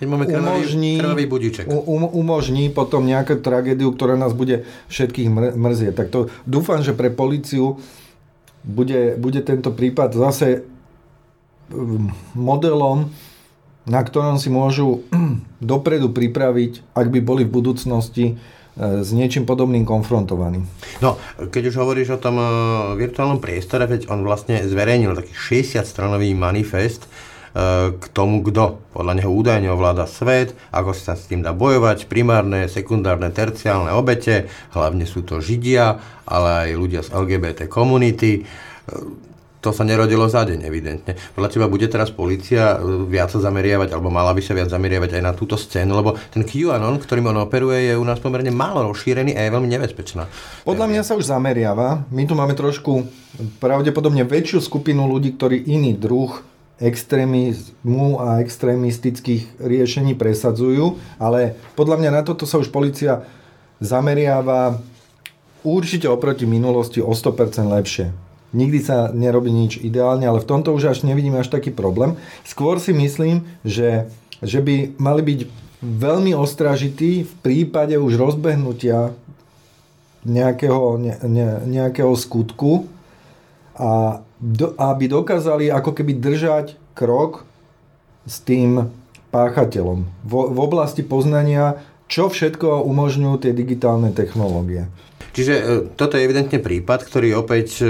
Keď 0.00 0.06
máme 0.08 0.26
krvavý, 0.26 0.64
umožní, 0.66 0.92
krvavý 0.98 1.26
budiček. 1.28 1.64
Um, 1.70 2.08
umožní 2.08 2.72
potom 2.72 3.06
nejakú 3.06 3.38
tragédiu, 3.38 3.94
ktorá 3.94 4.18
nás 4.18 4.34
bude 4.34 4.66
všetkých 4.90 5.28
mr- 5.30 5.54
mrzieť. 5.54 5.92
Tak 5.94 6.08
to 6.10 6.20
dúfam, 6.48 6.82
že 6.82 6.96
pre 6.96 7.12
policiu 7.12 7.78
bude, 8.66 9.14
bude 9.20 9.40
tento 9.44 9.70
prípad 9.70 10.16
zase 10.16 10.66
um, 11.70 12.10
modelom, 12.34 13.12
na 13.86 14.00
ktorom 14.00 14.40
si 14.40 14.48
môžu 14.48 15.06
dopredu 15.62 16.10
pripraviť, 16.10 16.96
ak 16.96 17.06
by 17.12 17.20
boli 17.22 17.42
v 17.44 17.54
budúcnosti 17.54 18.40
s 18.80 19.10
niečím 19.12 19.44
podobným 19.44 19.84
konfrontovaní. 19.84 20.64
No, 21.04 21.20
keď 21.36 21.68
už 21.68 21.76
hovoríš 21.76 22.16
o 22.16 22.22
tom 22.22 22.40
e, 22.40 22.44
virtuálnom 22.96 23.36
priestore, 23.36 23.84
veď 23.84 24.08
on 24.08 24.24
vlastne 24.24 24.64
zverejnil 24.64 25.12
taký 25.12 25.36
60-stranový 25.36 26.32
manifest, 26.32 27.04
k 27.90 28.04
tomu, 28.14 28.46
kto 28.46 28.78
podľa 28.94 29.18
neho 29.18 29.30
údajne 29.34 29.74
ovláda 29.74 30.06
svet, 30.06 30.54
ako 30.70 30.94
sa 30.94 31.18
s 31.18 31.26
tým 31.26 31.42
dá 31.42 31.50
bojovať, 31.50 32.06
primárne, 32.06 32.70
sekundárne, 32.70 33.34
terciálne 33.34 33.90
obete, 33.90 34.46
hlavne 34.70 35.02
sú 35.02 35.26
to 35.26 35.42
Židia, 35.42 35.98
ale 36.30 36.70
aj 36.70 36.78
ľudia 36.78 37.02
z 37.02 37.10
LGBT 37.10 37.66
komunity. 37.66 38.46
To 39.60 39.76
sa 39.76 39.84
nerodilo 39.84 40.24
za 40.24 40.48
deň, 40.48 40.64
evidentne. 40.64 41.20
Podľa 41.36 41.52
teba 41.52 41.68
bude 41.68 41.84
teraz 41.84 42.08
policia 42.08 42.80
viac 43.04 43.28
sa 43.28 43.44
zameriavať, 43.44 43.92
alebo 43.92 44.08
mala 44.08 44.32
by 44.32 44.40
sa 44.40 44.56
viac 44.56 44.72
zameriavať 44.72 45.20
aj 45.20 45.22
na 45.22 45.36
túto 45.36 45.60
scénu, 45.60 45.92
lebo 45.92 46.16
ten 46.32 46.48
QAnon, 46.48 46.96
ktorým 46.96 47.28
on 47.28 47.44
operuje, 47.44 47.92
je 47.92 48.00
u 48.00 48.04
nás 48.08 48.16
pomerne 48.16 48.48
málo 48.48 48.88
rozšírený 48.88 49.36
a 49.36 49.44
je 49.44 49.52
veľmi 49.52 49.68
nebezpečná. 49.68 50.24
Podľa 50.64 50.86
mňa 50.88 51.02
sa 51.04 51.12
už 51.12 51.28
zameriava. 51.28 52.08
My 52.08 52.24
tu 52.24 52.32
máme 52.32 52.56
trošku 52.56 53.04
pravdepodobne 53.60 54.24
väčšiu 54.24 54.64
skupinu 54.64 55.04
ľudí, 55.04 55.36
ktorí 55.36 55.68
iný 55.68 55.92
druh 55.92 56.40
extrémizmu 56.80 58.16
a 58.16 58.40
extrémistických 58.40 59.60
riešení 59.60 60.16
presadzujú, 60.16 60.96
ale 61.20 61.52
podľa 61.76 62.00
mňa 62.00 62.10
na 62.16 62.22
toto 62.24 62.48
sa 62.48 62.56
už 62.56 62.72
policia 62.72 63.28
zameriava 63.84 64.80
určite 65.60 66.08
oproti 66.08 66.48
minulosti 66.48 67.04
o 67.04 67.12
100% 67.12 67.68
lepšie. 67.68 68.29
Nikdy 68.50 68.78
sa 68.82 69.14
nerobí 69.14 69.54
nič 69.54 69.78
ideálne, 69.78 70.26
ale 70.26 70.42
v 70.42 70.48
tomto 70.50 70.74
už 70.74 70.90
až 70.90 70.98
nevidím 71.06 71.38
až 71.38 71.50
taký 71.50 71.70
problém. 71.70 72.18
Skôr 72.42 72.82
si 72.82 72.90
myslím, 72.90 73.46
že, 73.62 74.10
že 74.42 74.58
by 74.58 74.98
mali 74.98 75.22
byť 75.22 75.40
veľmi 75.80 76.34
ostražití 76.34 77.24
v 77.24 77.34
prípade 77.40 77.96
už 77.96 78.18
rozbehnutia 78.18 79.14
nejakého, 80.26 81.00
ne, 81.00 81.14
ne, 81.24 81.48
nejakého 81.64 82.12
skutku 82.12 82.84
a 83.80 84.20
do, 84.36 84.76
aby 84.76 85.08
dokázali 85.08 85.72
ako 85.72 85.96
keby 85.96 86.20
držať 86.20 86.76
krok 86.92 87.48
s 88.28 88.44
tým 88.44 88.92
páchateľom 89.32 90.04
v, 90.26 90.32
v 90.52 90.58
oblasti 90.60 91.00
poznania, 91.00 91.80
čo 92.10 92.28
všetko 92.28 92.84
umožňujú 92.84 93.34
tie 93.46 93.52
digitálne 93.54 94.10
technológie. 94.12 94.90
Čiže 95.30 95.54
e, 95.54 95.62
toto 95.94 96.18
je 96.18 96.26
evidentne 96.26 96.58
prípad, 96.58 97.06
ktorý 97.06 97.38
opäť 97.38 97.80
e, 97.80 97.86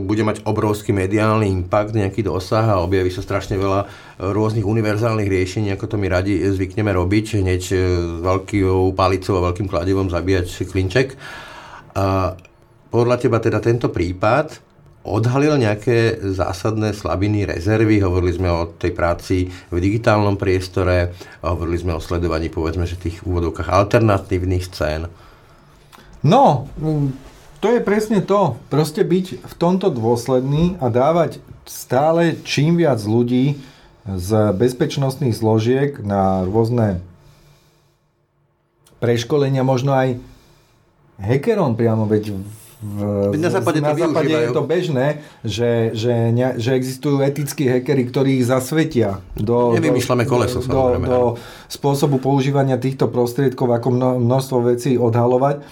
bude 0.00 0.24
mať 0.24 0.48
obrovský 0.48 0.96
mediálny 0.96 1.44
impact, 1.52 1.92
nejaký 1.92 2.24
dosah 2.24 2.64
a 2.64 2.80
objaví 2.80 3.12
sa 3.12 3.20
strašne 3.20 3.60
veľa 3.60 3.80
e, 3.84 3.86
rôznych 4.32 4.64
univerzálnych 4.64 5.28
riešení, 5.28 5.68
ako 5.76 5.84
to 5.84 5.96
my 6.00 6.08
radi 6.08 6.40
zvykneme 6.40 6.88
robiť, 6.88 7.44
hneď 7.44 7.60
s 7.60 7.76
veľkou 8.24 8.96
palicou 8.96 9.36
a 9.36 9.52
veľkým 9.52 9.68
kladivom 9.68 10.08
zabíjať 10.08 10.64
klinček. 10.64 11.12
A 11.92 12.32
podľa 12.88 13.16
teba 13.20 13.36
teda 13.36 13.60
tento 13.60 13.92
prípad 13.92 14.64
odhalil 15.04 15.60
nejaké 15.60 16.20
zásadné 16.20 16.92
slabiny 16.96 17.48
rezervy. 17.48 18.00
Hovorili 18.00 18.32
sme 18.36 18.48
o 18.48 18.68
tej 18.68 18.92
práci 18.92 19.48
v 19.72 19.76
digitálnom 19.76 20.36
priestore, 20.40 21.12
hovorili 21.44 21.80
sme 21.80 21.96
o 21.96 22.00
sledovaní 22.00 22.48
povedzme, 22.52 22.84
že 22.84 23.00
tých 23.00 23.24
úvodovkách 23.24 23.68
alternatívnych 23.68 24.64
scén. 24.68 25.27
No, 26.22 26.66
to 27.58 27.66
je 27.74 27.80
presne 27.82 28.22
to. 28.22 28.58
Proste 28.70 29.02
byť 29.02 29.26
v 29.42 29.54
tomto 29.58 29.90
dôsledný 29.90 30.78
a 30.82 30.90
dávať 30.90 31.42
stále 31.68 32.38
čím 32.42 32.80
viac 32.80 32.98
ľudí 33.04 33.60
z 34.08 34.30
bezpečnostných 34.56 35.36
zložiek 35.36 36.00
na 36.00 36.48
rôzne 36.48 37.04
preškolenia, 38.98 39.62
možno 39.62 39.94
aj 39.94 40.16
hackerom 41.20 41.76
priamo, 41.76 42.08
veď 42.08 42.34
v, 42.78 43.34
na 43.34 43.50
západe, 43.50 43.82
na 43.82 43.90
západe 43.90 44.30
je 44.30 44.54
to 44.54 44.62
bežné, 44.62 45.06
že, 45.42 45.90
že, 45.98 46.30
ne, 46.30 46.54
že 46.62 46.78
existujú 46.78 47.18
etickí 47.26 47.66
hackery, 47.66 48.06
ktorí 48.06 48.38
ich 48.38 48.46
zasvetia 48.46 49.18
do, 49.34 49.74
Nevymýšľame 49.74 50.22
koleso, 50.22 50.62
do, 50.62 50.94
do 51.02 51.20
spôsobu 51.66 52.22
používania 52.22 52.78
týchto 52.78 53.10
prostriedkov, 53.10 53.74
ako 53.74 53.98
množstvo 54.22 54.58
vecí 54.70 54.94
odhalovať. 54.94 55.66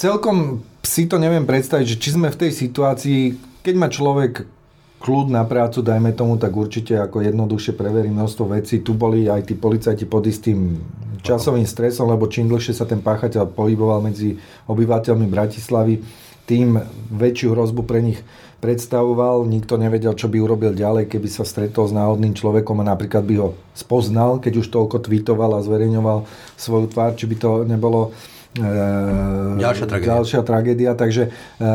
Celkom 0.00 0.64
si 0.80 1.04
to 1.04 1.20
neviem 1.20 1.44
predstaviť, 1.44 1.84
že 1.84 2.00
či 2.00 2.16
sme 2.16 2.32
v 2.32 2.40
tej 2.40 2.56
situácii, 2.56 3.36
keď 3.60 3.74
má 3.76 3.92
človek 3.92 4.48
kľud 4.96 5.28
na 5.28 5.44
prácu, 5.44 5.84
dajme 5.84 6.16
tomu, 6.16 6.40
tak 6.40 6.56
určite 6.56 6.96
ako 6.96 7.20
jednoduchšie 7.20 7.76
preverí 7.76 8.08
množstvo 8.08 8.48
vecí. 8.48 8.80
Tu 8.80 8.96
boli 8.96 9.28
aj 9.28 9.52
tí 9.52 9.60
policajti 9.60 10.08
pod 10.08 10.24
istým 10.24 10.80
časovým 11.20 11.68
stresom, 11.68 12.08
lebo 12.08 12.32
čím 12.32 12.48
dlhšie 12.48 12.72
sa 12.72 12.88
ten 12.88 13.04
páchateľ 13.04 13.52
pohyboval 13.52 14.00
medzi 14.00 14.40
obyvateľmi 14.72 15.28
Bratislavy, 15.28 16.00
tým 16.48 16.80
väčšiu 17.12 17.52
hrozbu 17.52 17.84
pre 17.84 18.00
nich 18.00 18.24
predstavoval. 18.64 19.44
Nikto 19.44 19.76
nevedel, 19.76 20.16
čo 20.16 20.32
by 20.32 20.40
urobil 20.40 20.72
ďalej, 20.72 21.12
keby 21.12 21.28
sa 21.28 21.44
stretol 21.44 21.84
s 21.84 21.92
náhodným 21.92 22.32
človekom 22.32 22.80
a 22.80 22.88
napríklad 22.88 23.28
by 23.28 23.34
ho 23.36 23.48
spoznal, 23.76 24.40
keď 24.40 24.64
už 24.64 24.72
toľko 24.72 25.04
tweetoval 25.04 25.60
a 25.60 25.64
zverejňoval 25.64 26.24
svoju 26.56 26.88
tvár, 26.88 27.20
či 27.20 27.28
by 27.28 27.36
to 27.36 27.50
nebolo 27.68 28.16
ďalšia 28.58 29.86
tragédia. 29.86 30.10
Ďalšia 30.10 30.40
tragédia. 30.42 30.92
Takže 30.98 31.22
e, 31.30 31.68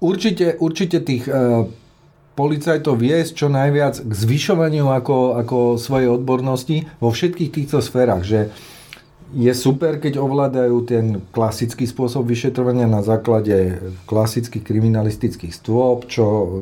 určite, 0.00 0.56
určite 0.56 0.98
tých 1.04 1.28
e, 1.28 1.68
policajtov 2.38 2.96
viesť 2.96 3.32
čo 3.36 3.46
najviac 3.52 4.00
k 4.00 4.12
zvyšovaniu 4.12 4.88
ako, 4.88 5.36
ako 5.36 5.58
svojej 5.76 6.08
odbornosti 6.08 6.88
vo 6.96 7.12
všetkých 7.12 7.50
týchto 7.52 7.84
sférach, 7.84 8.24
že 8.24 8.48
je 9.30 9.52
super, 9.54 10.02
keď 10.02 10.18
ovládajú 10.18 10.76
ten 10.90 11.22
klasický 11.30 11.86
spôsob 11.86 12.26
vyšetrovania 12.26 12.90
na 12.90 12.98
základe 12.98 13.78
klasických 14.10 14.66
kriminalistických 14.66 15.54
stôp, 15.54 16.10
čo 16.10 16.58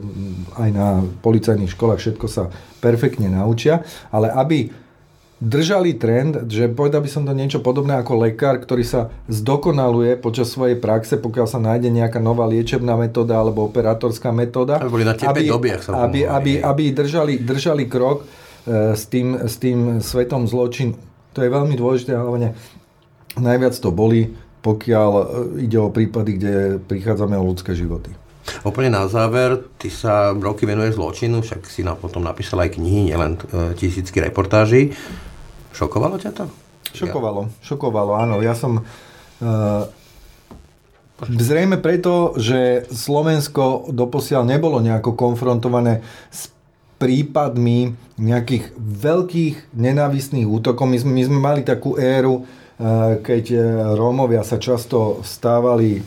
aj 0.60 0.68
na 0.76 1.00
policajných 1.24 1.72
školách 1.72 1.96
všetko 1.96 2.26
sa 2.28 2.52
perfektne 2.84 3.32
naučia, 3.32 3.88
ale 4.12 4.28
aby 4.28 4.68
držali 5.38 5.94
trend, 5.94 6.50
že 6.50 6.66
povedal 6.66 6.98
by 6.98 7.10
som 7.10 7.22
to 7.22 7.30
niečo 7.30 7.62
podobné 7.62 7.94
ako 7.94 8.26
lekár, 8.26 8.58
ktorý 8.58 8.82
sa 8.82 9.00
zdokonaluje 9.30 10.18
počas 10.18 10.50
svojej 10.50 10.74
praxe, 10.74 11.14
pokiaľ 11.14 11.46
sa 11.46 11.62
nájde 11.62 11.94
nejaká 11.94 12.18
nová 12.18 12.46
liečebná 12.50 12.98
metóda 12.98 13.38
alebo 13.38 13.62
operátorská 13.66 14.34
metóda. 14.34 14.82
Aby 14.82 14.90
boli 14.90 15.06
na 15.06 15.14
aby, 15.14 15.46
dobiach, 15.46 15.86
aby, 15.94 16.26
aby, 16.26 16.52
aby 16.58 16.82
držali, 16.90 17.38
držali 17.38 17.86
krok 17.86 18.26
e, 18.66 18.94
s, 18.98 19.06
tým, 19.06 19.38
s 19.46 19.62
tým 19.62 20.02
svetom 20.02 20.50
zločin. 20.50 20.98
To 21.38 21.46
je 21.46 21.48
veľmi 21.54 21.78
dôležité, 21.78 22.18
hlavne 22.18 22.58
najviac 23.38 23.78
to 23.78 23.94
boli, 23.94 24.34
pokiaľ 24.66 25.10
e, 25.14 25.24
ide 25.70 25.78
o 25.78 25.94
prípady, 25.94 26.30
kde 26.34 26.54
prichádzame 26.82 27.38
o 27.38 27.46
ľudské 27.46 27.78
životy. 27.78 28.10
Úplne 28.64 28.90
na 28.90 29.04
záver, 29.06 29.60
ty 29.76 29.92
sa 29.92 30.32
roky 30.32 30.64
venuješ 30.64 30.96
zločinu, 30.96 31.44
však 31.44 31.68
si 31.68 31.84
na, 31.84 31.94
potom 31.94 32.24
napísal 32.24 32.64
aj 32.64 32.80
knihy, 32.80 33.12
nielen 33.12 33.38
e, 33.38 33.76
tisícky 33.78 34.18
reportáží. 34.18 34.96
Šokovalo 35.72 36.16
ťa 36.18 36.30
to? 36.34 36.44
Šokovalo, 36.92 37.52
šokovalo, 37.64 38.12
áno. 38.16 38.40
Ja 38.40 38.56
som... 38.56 38.84
Uh, 39.38 39.86
zrejme 41.26 41.82
preto, 41.82 42.38
že 42.38 42.86
Slovensko 42.90 43.90
doposiaľ 43.90 44.46
nebolo 44.46 44.78
nejako 44.78 45.18
konfrontované 45.18 46.06
s 46.30 46.50
prípadmi 46.98 47.94
nejakých 48.18 48.74
veľkých 48.78 49.56
nenávistných 49.74 50.46
útokov. 50.46 50.90
My 50.90 50.98
sme, 50.98 51.12
my 51.14 51.22
sme 51.26 51.38
mali 51.38 51.60
takú 51.62 51.94
éru, 51.94 52.42
uh, 52.42 53.18
keď 53.22 53.44
e, 53.54 53.58
Rómovia 53.94 54.42
sa 54.42 54.58
často 54.58 55.22
stávali 55.22 56.02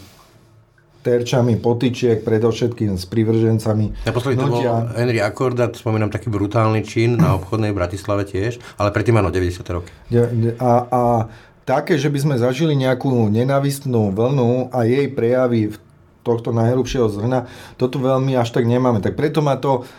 terčami 1.01 1.57
potičiek, 1.57 2.21
predovšetkým 2.21 2.93
s 2.95 3.09
privržencami 3.09 4.05
Naposledy 4.05 4.37
to 4.37 4.47
bol 4.47 4.61
Henry 4.93 5.17
Akordat, 5.17 5.73
spomínam 5.73 6.13
taký 6.13 6.29
brutálny 6.29 6.85
čin 6.85 7.17
na 7.17 7.35
obchodnej 7.37 7.73
v 7.73 7.77
Bratislave 7.81 8.23
tiež, 8.29 8.61
ale 8.77 8.93
predtým 8.93 9.17
áno, 9.17 9.33
90. 9.33 9.65
roky. 9.73 9.89
A, 10.61 10.71
a 10.87 11.01
také, 11.65 11.97
že 11.97 12.13
by 12.13 12.19
sme 12.21 12.35
zažili 12.37 12.77
nejakú 12.77 13.09
nenavistnú 13.29 14.13
vlnu 14.13 14.69
a 14.69 14.85
jej 14.85 15.09
prejavy 15.09 15.73
tohto 16.21 16.53
najhrubšieho 16.53 17.09
zhrna, 17.09 17.49
toto 17.81 17.97
veľmi 17.97 18.37
až 18.37 18.53
tak 18.53 18.69
nemáme. 18.69 19.01
Tak 19.01 19.17
preto 19.17 19.41
ma 19.41 19.57
to 19.57 19.89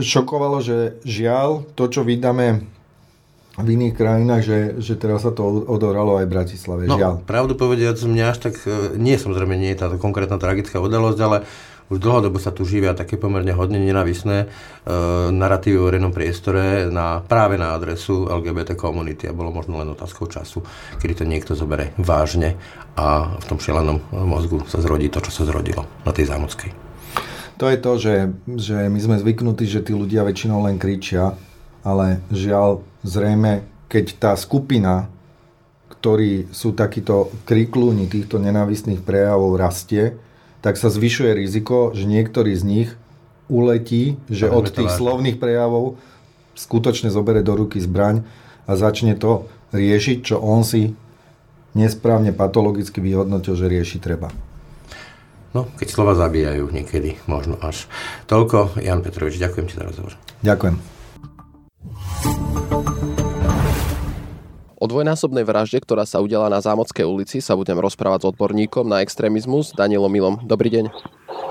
šokovalo, 0.00 0.64
že 0.64 0.96
žiaľ, 1.04 1.68
to, 1.76 1.84
čo 1.92 2.00
vydáme 2.00 2.75
v 3.56 3.68
iných 3.72 3.94
krajinách, 3.96 4.42
že, 4.44 4.58
že 4.84 4.94
teraz 5.00 5.24
sa 5.24 5.32
to 5.32 5.64
odohralo 5.64 6.20
aj 6.20 6.28
v 6.28 6.32
Bratislave. 6.36 6.82
No, 6.84 7.00
žiaľ. 7.00 7.24
pravdu 7.24 7.56
povediac, 7.56 7.96
mňa 7.96 8.24
až 8.28 8.38
tak, 8.50 8.60
e, 8.68 9.00
nie 9.00 9.16
samozrejme, 9.16 9.56
nie 9.56 9.72
je 9.72 9.80
táto 9.80 9.96
konkrétna 9.96 10.36
tragická 10.36 10.76
udalosť, 10.76 11.18
ale 11.24 11.48
už 11.86 12.02
dlhodobo 12.02 12.36
sa 12.42 12.50
tu 12.50 12.66
živia 12.66 12.98
také 12.98 13.14
pomerne 13.14 13.54
hodne 13.54 13.78
nenavisné 13.78 14.44
e, 14.44 14.46
narratívy 15.32 15.78
v 15.78 15.86
verejnom 15.88 16.12
priestore 16.12 16.90
na, 16.90 17.22
práve 17.22 17.56
na 17.56 17.72
adresu 17.78 18.26
LGBT 18.26 18.74
komunity 18.74 19.30
a 19.30 19.36
bolo 19.36 19.54
možno 19.54 19.78
len 19.80 19.88
otázkou 19.88 20.26
času, 20.26 20.60
kedy 20.98 21.22
to 21.22 21.24
niekto 21.24 21.54
zobere 21.54 21.94
vážne 21.96 22.58
a 22.98 23.38
v 23.38 23.44
tom 23.46 23.56
šialenom 23.62 24.02
mozgu 24.26 24.66
sa 24.66 24.82
zrodí 24.82 25.08
to, 25.08 25.22
čo 25.22 25.32
sa 25.32 25.42
zrodilo 25.46 25.86
na 26.04 26.12
tej 26.12 26.28
zámockej. 26.28 26.70
To 27.56 27.72
je 27.72 27.78
to, 27.80 27.92
že, 27.96 28.14
že 28.60 28.76
my 28.92 29.00
sme 29.00 29.16
zvyknutí, 29.16 29.64
že 29.64 29.80
tí 29.80 29.96
ľudia 29.96 30.28
väčšinou 30.28 30.68
len 30.68 30.76
kričia, 30.76 31.32
ale 31.86 32.20
žiaľ, 32.34 32.82
zrejme, 33.06 33.62
keď 33.86 34.04
tá 34.18 34.32
skupina 34.34 35.06
ktorí 36.06 36.52
sú 36.54 36.70
takíto 36.70 37.34
kriklúni 37.48 38.06
týchto 38.06 38.38
nenávistných 38.38 39.02
prejavov 39.02 39.58
rastie, 39.58 40.14
tak 40.60 40.78
sa 40.78 40.86
zvyšuje 40.86 41.34
riziko, 41.34 41.90
že 41.98 42.06
niektorý 42.06 42.54
z 42.54 42.62
nich 42.62 42.90
uletí, 43.50 44.14
že 44.30 44.46
od 44.46 44.70
tých 44.70 44.86
slovných 44.86 45.42
prejavov 45.42 45.98
skutočne 46.54 47.10
zobere 47.10 47.42
do 47.42 47.58
ruky 47.58 47.82
zbraň 47.82 48.22
a 48.70 48.78
začne 48.78 49.18
to 49.18 49.50
riešiť, 49.74 50.18
čo 50.22 50.38
on 50.38 50.62
si 50.62 50.94
nesprávne 51.74 52.30
patologicky 52.30 53.02
vyhodnotil, 53.02 53.58
že 53.58 53.66
rieši 53.66 53.98
treba. 53.98 54.30
No, 55.58 55.66
keď 55.74 55.88
slova 55.90 56.14
zabíjajú 56.14 56.70
niekedy, 56.70 57.18
možno 57.26 57.58
až. 57.58 57.90
Toľko, 58.30 58.78
Jan 58.78 59.02
Petrovič, 59.02 59.42
ďakujem 59.42 59.66
ti 59.66 59.74
za 59.74 59.82
rozhovor. 59.82 60.14
Ďakujem. 60.46 60.95
O 64.76 64.84
dvojnásobnej 64.84 65.48
vražde, 65.48 65.80
ktorá 65.80 66.04
sa 66.04 66.20
udela 66.20 66.52
na 66.52 66.60
Zámodskej 66.60 67.08
ulici, 67.08 67.40
sa 67.40 67.56
budem 67.56 67.80
rozprávať 67.80 68.28
s 68.28 68.28
odborníkom 68.36 68.84
na 68.84 69.00
extrémizmus 69.00 69.72
Danielom 69.72 70.12
Milom. 70.12 70.36
Dobrý 70.44 70.68
deň. 70.68 70.92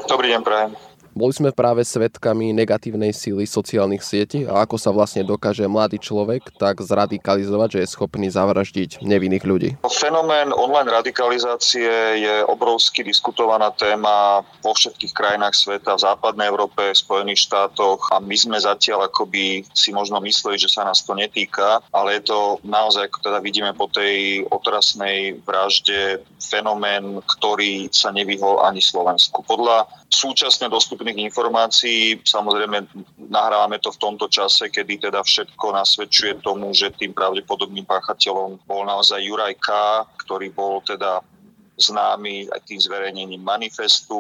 Dobrý 0.05 0.29
deň, 0.29 0.41
prajem. 0.45 0.94
Boli 1.15 1.31
sme 1.31 1.55
práve 1.55 1.79
svedkami 1.87 2.51
negatívnej 2.51 3.15
síly 3.15 3.47
sociálnych 3.47 4.03
sietí 4.03 4.43
a 4.43 4.67
ako 4.67 4.75
sa 4.75 4.91
vlastne 4.91 5.23
dokáže 5.23 5.63
mladý 5.63 5.95
človek 5.95 6.51
tak 6.59 6.83
zradikalizovať, 6.83 7.69
že 7.71 7.79
je 7.79 7.93
schopný 7.95 8.27
zavraždiť 8.27 8.99
nevinných 8.99 9.47
ľudí. 9.47 9.69
Fenomén 9.87 10.51
online 10.51 10.91
radikalizácie 10.91 12.19
je 12.19 12.35
obrovsky 12.51 12.99
diskutovaná 13.07 13.71
téma 13.71 14.43
vo 14.59 14.75
všetkých 14.75 15.15
krajinách 15.15 15.55
sveta, 15.55 15.95
v 15.95 16.03
západnej 16.03 16.51
Európe, 16.51 16.83
v 16.83 16.99
Spojených 16.99 17.47
štátoch 17.47 18.11
a 18.11 18.19
my 18.19 18.35
sme 18.35 18.59
zatiaľ 18.59 19.07
akoby 19.07 19.63
si 19.71 19.95
možno 19.95 20.19
mysleli, 20.19 20.59
že 20.59 20.67
sa 20.67 20.83
nás 20.83 20.99
to 20.99 21.15
netýka, 21.15 21.79
ale 21.95 22.19
je 22.19 22.27
to 22.27 22.59
naozaj, 22.67 23.07
ako 23.07 23.23
teda 23.23 23.39
vidíme 23.39 23.71
po 23.71 23.87
tej 23.87 24.43
otrasnej 24.51 25.39
vražde, 25.47 26.19
fenomén, 26.43 27.23
ktorý 27.23 27.87
sa 27.87 28.11
nevyhol 28.11 28.67
ani 28.67 28.83
Slovensku. 28.83 29.47
Podľa 29.47 29.87
súčasne 30.09 30.69
dostupných 30.69 31.17
informácií, 31.27 32.21
samozrejme 32.21 32.87
nahrávame 33.29 33.81
to 33.81 33.89
v 33.91 34.01
tomto 34.01 34.29
čase, 34.29 34.69
kedy 34.69 35.09
teda 35.09 35.25
všetko 35.25 35.65
nasvedčuje 35.75 36.45
tomu, 36.45 36.71
že 36.71 36.93
tým 36.93 37.11
pravdepodobným 37.11 37.85
páchateľom 37.89 38.61
bol 38.69 38.81
naozaj 38.85 39.21
Juraj 39.21 39.55
K., 39.57 39.69
ktorý 40.25 40.53
bol 40.53 40.81
teda 40.85 41.21
známy 41.75 42.47
aj 42.55 42.61
tým 42.71 42.79
zverejnením 42.79 43.43
manifestu, 43.43 44.15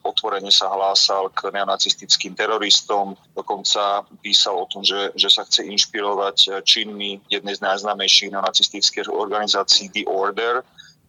otvorene 0.00 0.48
sa 0.48 0.72
hlásal 0.72 1.28
k 1.36 1.52
neonacistickým 1.52 2.32
teroristom, 2.32 3.12
dokonca 3.36 4.08
písal 4.24 4.64
o 4.64 4.66
tom, 4.68 4.80
že, 4.80 5.12
že 5.12 5.28
sa 5.28 5.44
chce 5.44 5.68
inšpirovať 5.68 6.64
činmi 6.64 7.20
jednej 7.28 7.54
z 7.54 7.60
najznámejších 7.60 8.32
neonacistických 8.32 9.12
organizácií 9.12 9.92
The 9.92 10.08
Order, 10.08 10.64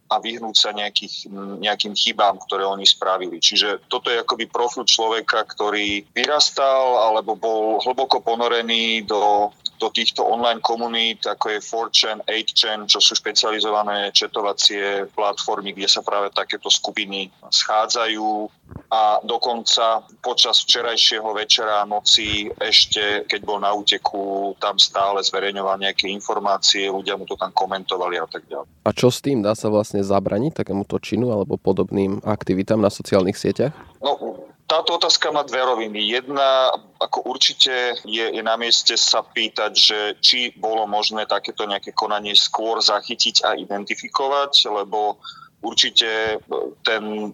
a 0.06 0.22
vyhnúť 0.22 0.56
sa 0.56 0.70
nejakých, 0.70 1.30
nejakým 1.60 1.94
chybám, 1.94 2.38
ktoré 2.46 2.62
oni 2.62 2.86
spravili. 2.86 3.42
Čiže 3.42 3.86
toto 3.90 4.10
je 4.10 4.22
akoby 4.22 4.46
profil 4.46 4.86
človeka, 4.86 5.42
ktorý 5.44 6.06
vyrastal 6.14 7.10
alebo 7.10 7.34
bol 7.34 7.82
hlboko 7.82 8.22
ponorený 8.22 9.02
do 9.06 9.50
do 9.76 9.92
týchto 9.92 10.24
online 10.24 10.60
komunít, 10.60 11.24
ako 11.28 11.52
je 11.52 11.60
4chan, 11.60 12.18
8chan, 12.24 12.88
čo 12.88 12.98
sú 13.00 13.12
špecializované 13.12 14.08
četovacie 14.12 15.08
platformy, 15.12 15.76
kde 15.76 15.88
sa 15.88 16.00
práve 16.00 16.32
takéto 16.32 16.72
skupiny 16.72 17.28
schádzajú 17.52 18.48
a 18.90 19.18
dokonca 19.22 20.06
počas 20.22 20.62
včerajšieho 20.62 21.26
večera 21.34 21.82
noci 21.84 22.46
ešte, 22.60 23.26
keď 23.26 23.40
bol 23.42 23.58
na 23.58 23.74
úteku, 23.74 24.54
tam 24.62 24.78
stále 24.78 25.22
zverejňoval 25.22 25.82
nejaké 25.82 26.06
informácie, 26.10 26.86
ľudia 26.86 27.18
mu 27.18 27.26
to 27.26 27.34
tam 27.34 27.50
komentovali 27.50 28.16
a 28.22 28.26
tak 28.30 28.46
ďalej. 28.46 28.68
A 28.86 28.90
čo 28.94 29.10
s 29.10 29.18
tým? 29.18 29.42
Dá 29.42 29.58
sa 29.58 29.66
vlastne 29.66 30.06
zabraniť 30.06 30.62
takémuto 30.62 31.02
činu 31.02 31.34
alebo 31.34 31.58
podobným 31.58 32.22
aktivitám 32.22 32.78
na 32.78 32.90
sociálnych 32.92 33.34
sieťach? 33.34 33.74
No, 33.98 34.36
táto 34.66 34.98
otázka 34.98 35.30
má 35.30 35.46
dve 35.46 35.62
roviny. 35.62 36.10
Jedna, 36.10 36.74
ako 36.98 37.30
určite 37.30 38.02
je, 38.02 38.24
je 38.34 38.42
na 38.42 38.58
mieste 38.58 38.98
sa 38.98 39.22
pýtať, 39.22 39.72
že 39.74 39.98
či 40.18 40.50
bolo 40.58 40.90
možné 40.90 41.22
takéto 41.30 41.62
nejaké 41.70 41.94
konanie 41.94 42.34
skôr 42.34 42.82
zachytiť 42.82 43.46
a 43.46 43.54
identifikovať, 43.54 44.66
lebo 44.66 45.22
určite 45.62 46.42
ten 46.82 47.30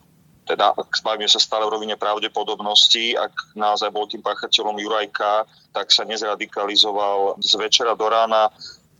teda 0.53 0.77
bavíme 1.01 1.29
sa 1.29 1.41
stále 1.41 1.65
v 1.65 1.73
rovine 1.81 1.97
pravdepodobnosti, 1.97 3.17
ak 3.17 3.57
naozaj 3.57 3.89
bol 3.89 4.05
tým 4.05 4.21
páchateľom 4.21 4.77
Jurajka, 4.77 5.49
tak 5.73 5.89
sa 5.89 6.05
nezradikalizoval 6.05 7.41
z 7.41 7.53
večera 7.57 7.97
do 7.97 8.05
rána 8.05 8.53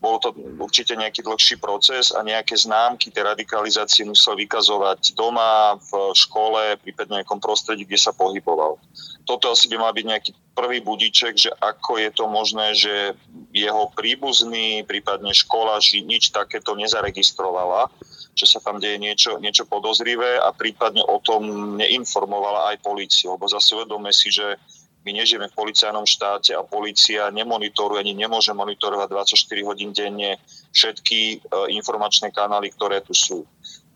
bol 0.03 0.19
to 0.19 0.35
určite 0.59 0.99
nejaký 0.99 1.23
dlhší 1.23 1.63
proces 1.63 2.11
a 2.11 2.27
nejaké 2.27 2.59
známky 2.59 3.15
tej 3.15 3.23
radikalizácie 3.23 4.03
musel 4.03 4.35
vykazovať 4.35 5.15
doma, 5.15 5.79
v 5.79 6.11
škole, 6.19 6.75
prípadne 6.83 7.23
nejakom 7.23 7.39
prostredí, 7.39 7.87
kde 7.87 8.03
sa 8.03 8.11
pohyboval. 8.11 8.83
Toto 9.23 9.55
asi 9.55 9.71
by 9.71 9.79
mal 9.79 9.95
byť 9.95 10.03
nejaký 10.03 10.31
prvý 10.59 10.83
budíček, 10.83 11.39
že 11.39 11.55
ako 11.63 12.03
je 12.03 12.11
to 12.11 12.25
možné, 12.27 12.75
že 12.75 13.15
jeho 13.55 13.87
príbuzný, 13.95 14.83
prípadne 14.83 15.31
škola 15.31 15.79
ži, 15.79 16.03
nič 16.03 16.35
takéto 16.35 16.75
nezaregistrovala, 16.75 17.87
že 18.33 18.47
sa 18.49 18.59
tam 18.65 18.81
deje 18.81 18.97
niečo, 18.97 19.37
niečo 19.37 19.69
podozrivé 19.69 20.41
a 20.41 20.53
prípadne 20.57 21.05
o 21.05 21.21
tom 21.21 21.77
neinformovala 21.77 22.73
aj 22.73 22.81
políciu. 22.81 23.37
Lebo 23.37 23.45
zase 23.45 23.77
uvedome 23.77 24.09
si, 24.11 24.33
že 24.33 24.57
my 25.03 25.11
nežijeme 25.13 25.51
v 25.51 25.59
policajnom 25.59 26.07
štáte 26.07 26.55
a 26.55 26.63
policia 26.63 27.29
nemonitoruje 27.35 28.01
ani 28.01 28.15
nemôže 28.15 28.55
monitorovať 28.55 29.09
24 29.35 29.69
hodín 29.69 29.91
denne 29.91 30.39
všetky 30.71 31.21
e, 31.21 31.37
informačné 31.75 32.31
kanály, 32.31 32.71
ktoré 32.71 33.03
tu 33.03 33.13
sú. 33.13 33.43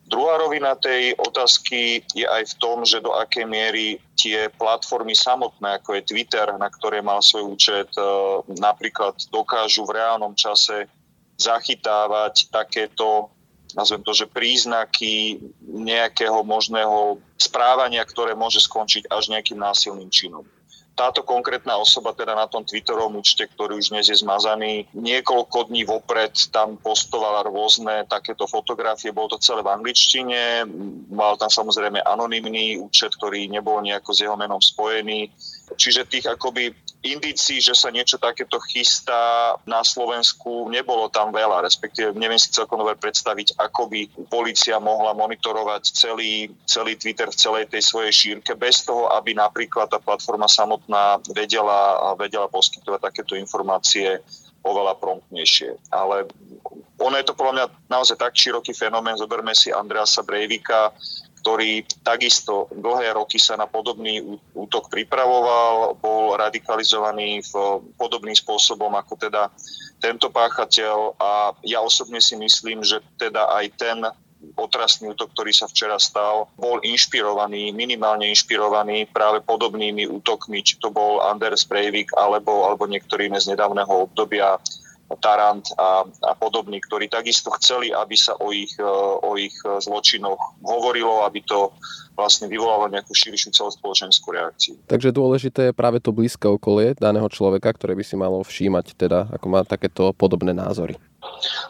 Druhá 0.07 0.39
rovina 0.39 0.79
tej 0.79 1.19
otázky 1.19 2.03
je 2.15 2.23
aj 2.23 2.47
v 2.47 2.55
tom, 2.63 2.87
že 2.87 3.03
do 3.03 3.11
akej 3.11 3.43
miery 3.43 3.99
tie 4.15 4.47
platformy 4.55 5.19
samotné, 5.19 5.83
ako 5.83 5.99
je 5.99 6.07
Twitter, 6.07 6.47
na 6.55 6.71
ktoré 6.71 7.03
mal 7.03 7.23
svoj 7.23 7.55
účet, 7.55 7.91
e, 7.95 8.03
napríklad 8.59 9.15
dokážu 9.31 9.87
v 9.87 10.03
reálnom 10.03 10.35
čase 10.35 10.91
zachytávať 11.39 12.51
takéto 12.51 13.31
nazvem 13.77 14.01
to, 14.01 14.17
že 14.17 14.33
príznaky 14.33 15.37
nejakého 15.63 16.41
možného 16.41 17.21
správania, 17.37 18.01
ktoré 18.09 18.33
môže 18.33 18.65
skončiť 18.65 19.13
až 19.13 19.29
nejakým 19.29 19.61
násilným 19.61 20.09
činom. 20.09 20.49
Táto 20.97 21.21
konkrétna 21.21 21.77
osoba 21.77 22.17
teda 22.17 22.33
na 22.33 22.49
tom 22.49 22.65
Twitterovom 22.65 23.21
účte, 23.21 23.45
ktorý 23.45 23.77
už 23.77 23.93
dnes 23.93 24.09
je 24.09 24.17
zmazaný, 24.17 24.89
niekoľko 24.97 25.69
dní 25.69 25.85
vopred 25.85 26.33
tam 26.49 26.81
postovala 26.81 27.45
rôzne 27.45 28.09
takéto 28.09 28.49
fotografie, 28.49 29.13
bolo 29.13 29.37
to 29.37 29.45
celé 29.45 29.61
v 29.61 29.77
angličtine, 29.77 30.65
mal 31.13 31.37
tam 31.37 31.53
samozrejme 31.53 32.01
anonymný 32.01 32.81
účet, 32.81 33.13
ktorý 33.13 33.45
nebol 33.45 33.85
nejako 33.85 34.09
s 34.17 34.25
jeho 34.25 34.41
menom 34.41 34.65
spojený. 34.65 35.29
Čiže 35.77 36.09
tých 36.09 36.33
akoby 36.33 36.73
indícií, 37.15 37.63
že 37.63 37.77
sa 37.77 37.93
niečo 37.95 38.19
takéto 38.19 38.59
chystá 38.67 39.55
na 39.69 39.85
Slovensku, 39.87 40.67
nebolo 40.73 41.07
tam 41.13 41.31
veľa, 41.31 41.63
respektíve 41.63 42.17
neviem 42.17 42.41
si 42.41 42.51
celkom 42.51 42.83
dobre 42.83 42.99
predstaviť, 42.99 43.55
ako 43.61 43.87
by 43.87 44.01
policia 44.27 44.81
mohla 44.83 45.15
monitorovať 45.15 45.83
celý, 45.95 46.51
celý 46.67 46.99
Twitter 46.99 47.31
v 47.31 47.39
celej 47.39 47.65
tej 47.71 47.83
svojej 47.85 48.13
šírke, 48.13 48.57
bez 48.59 48.83
toho, 48.83 49.13
aby 49.15 49.37
napríklad 49.37 49.87
tá 49.93 50.03
platforma 50.03 50.51
samotná 50.51 51.23
vedela, 51.31 52.15
vedela 52.19 52.51
poskytovať 52.51 53.01
takéto 53.13 53.39
informácie 53.39 54.19
oveľa 54.67 54.99
promptnejšie. 54.99 55.79
Ale 55.95 56.27
ono 56.99 57.15
je 57.15 57.27
to 57.29 57.39
podľa 57.39 57.53
mňa 57.55 57.67
naozaj 57.87 58.19
tak 58.19 58.35
široký 58.35 58.75
fenomén. 58.75 59.15
Zoberme 59.15 59.55
si 59.55 59.71
Andreasa 59.71 60.27
Breivika, 60.27 60.91
ktorý 61.47 61.87
takisto 62.03 62.67
dlhé 62.75 63.15
roky 63.15 63.39
sa 63.39 63.55
na 63.55 63.71
podobný 63.71 64.19
útok 64.51 64.91
pripravoval, 64.91 65.95
bol 66.03 66.35
radikalizovaný 66.35 67.39
v 67.47 67.87
podobným 67.95 68.35
spôsobom 68.35 68.91
ako 68.99 69.15
teda 69.15 69.47
tento 70.03 70.27
páchateľ. 70.27 71.15
A 71.23 71.55
ja 71.63 71.79
osobne 71.87 72.19
si 72.19 72.35
myslím, 72.35 72.83
že 72.83 72.99
teda 73.15 73.47
aj 73.63 73.67
ten 73.79 74.03
otrasný 74.59 75.15
útok, 75.15 75.31
ktorý 75.39 75.55
sa 75.55 75.71
včera 75.71 76.03
stal, 76.03 76.51
bol 76.59 76.83
inšpirovaný, 76.83 77.71
minimálne 77.71 78.27
inšpirovaný 78.27 79.07
práve 79.15 79.39
podobnými 79.47 80.03
útokmi, 80.19 80.67
či 80.67 80.83
to 80.83 80.91
bol 80.91 81.23
Anders 81.23 81.63
Breivik 81.63 82.11
alebo, 82.19 82.67
alebo 82.67 82.91
niektorý 82.91 83.31
z 83.39 83.55
nedávneho 83.55 84.11
obdobia 84.11 84.59
Tarant 85.23 85.63
a, 85.79 86.03
a 86.03 86.33
podobní, 86.35 86.83
ktorí 86.83 87.07
takisto 87.07 87.55
chceli, 87.63 87.95
aby 87.95 88.19
sa 88.19 88.35
o 88.43 88.51
ich, 88.51 88.75
e, 88.75 88.87
o 89.23 89.39
ich 89.39 89.55
zločinoch 89.63 90.39
hovorilo, 90.67 91.23
aby 91.23 91.47
to 91.47 91.71
vlastne 92.17 92.49
vyvolalo 92.49 92.89
nejakú 92.91 93.13
širšiu 93.13 93.53
celospoločenskú 93.53 94.33
reakciu. 94.33 94.75
Takže 94.89 95.13
dôležité 95.13 95.71
je 95.71 95.77
práve 95.77 96.01
to 96.01 96.11
blízke 96.11 96.49
okolie 96.49 96.97
daného 96.97 97.29
človeka, 97.29 97.77
ktoré 97.77 97.93
by 97.93 98.03
si 98.03 98.17
malo 98.17 98.41
všímať, 98.41 98.97
teda 98.97 99.31
ako 99.31 99.47
má 99.47 99.61
takéto 99.63 100.17
podobné 100.17 100.57
názory. 100.57 100.97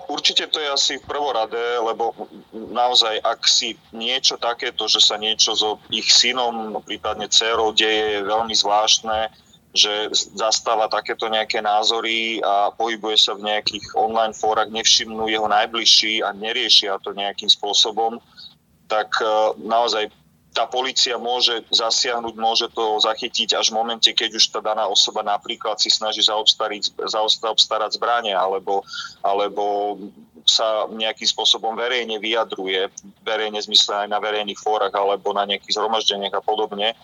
Určite 0.07 0.47
to 0.53 0.61
je 0.61 0.69
asi 0.69 0.95
prvoradé, 1.03 1.81
lebo 1.81 2.15
naozaj, 2.53 3.19
ak 3.25 3.41
si 3.49 3.75
niečo 3.91 4.37
takéto, 4.37 4.87
že 4.87 5.01
sa 5.03 5.17
niečo 5.17 5.57
so 5.57 5.81
ich 5.91 6.07
synom, 6.13 6.79
prípadne 6.85 7.27
dcerou 7.27 7.73
deje, 7.73 8.21
je 8.21 8.29
veľmi 8.29 8.55
zvláštne, 8.55 9.33
že 9.77 10.11
zastáva 10.35 10.89
takéto 10.89 11.29
nejaké 11.29 11.61
názory 11.61 12.41
a 12.41 12.73
pohybuje 12.73 13.17
sa 13.21 13.33
v 13.37 13.47
nejakých 13.47 13.95
online 13.95 14.33
fórach, 14.33 14.73
nevšimnú 14.73 15.29
jeho 15.29 15.47
najbližší 15.47 16.25
a 16.25 16.33
neriešia 16.33 16.99
to 17.05 17.13
nejakým 17.13 17.53
spôsobom, 17.53 18.19
tak 18.89 19.13
e, 19.21 19.29
naozaj 19.63 20.09
tá 20.57 20.65
policia 20.65 21.21
môže 21.21 21.69
zasiahnuť, 21.69 22.35
môže 22.41 22.67
to 22.73 22.97
zachytiť 23.05 23.61
až 23.61 23.69
v 23.69 23.77
momente, 23.77 24.09
keď 24.09 24.41
už 24.41 24.57
tá 24.57 24.65
daná 24.65 24.89
osoba 24.89 25.21
napríklad 25.21 25.77
si 25.77 25.93
snaží 25.93 26.25
zaobstarať, 26.25 26.97
zaobstarať 27.13 28.01
zbranie 28.01 28.33
alebo, 28.33 28.81
alebo 29.21 30.01
sa 30.49 30.89
nejakým 30.89 31.29
spôsobom 31.29 31.77
verejne 31.77 32.17
vyjadruje, 32.17 32.89
verejne 33.21 33.61
zmysle 33.61 34.07
aj 34.07 34.09
na 34.09 34.17
verejných 34.17 34.57
fórach 34.57 34.97
alebo 34.97 35.37
na 35.37 35.45
nejakých 35.45 35.77
zhromaždeniach 35.77 36.33
a 36.33 36.41
podobne. 36.41 36.97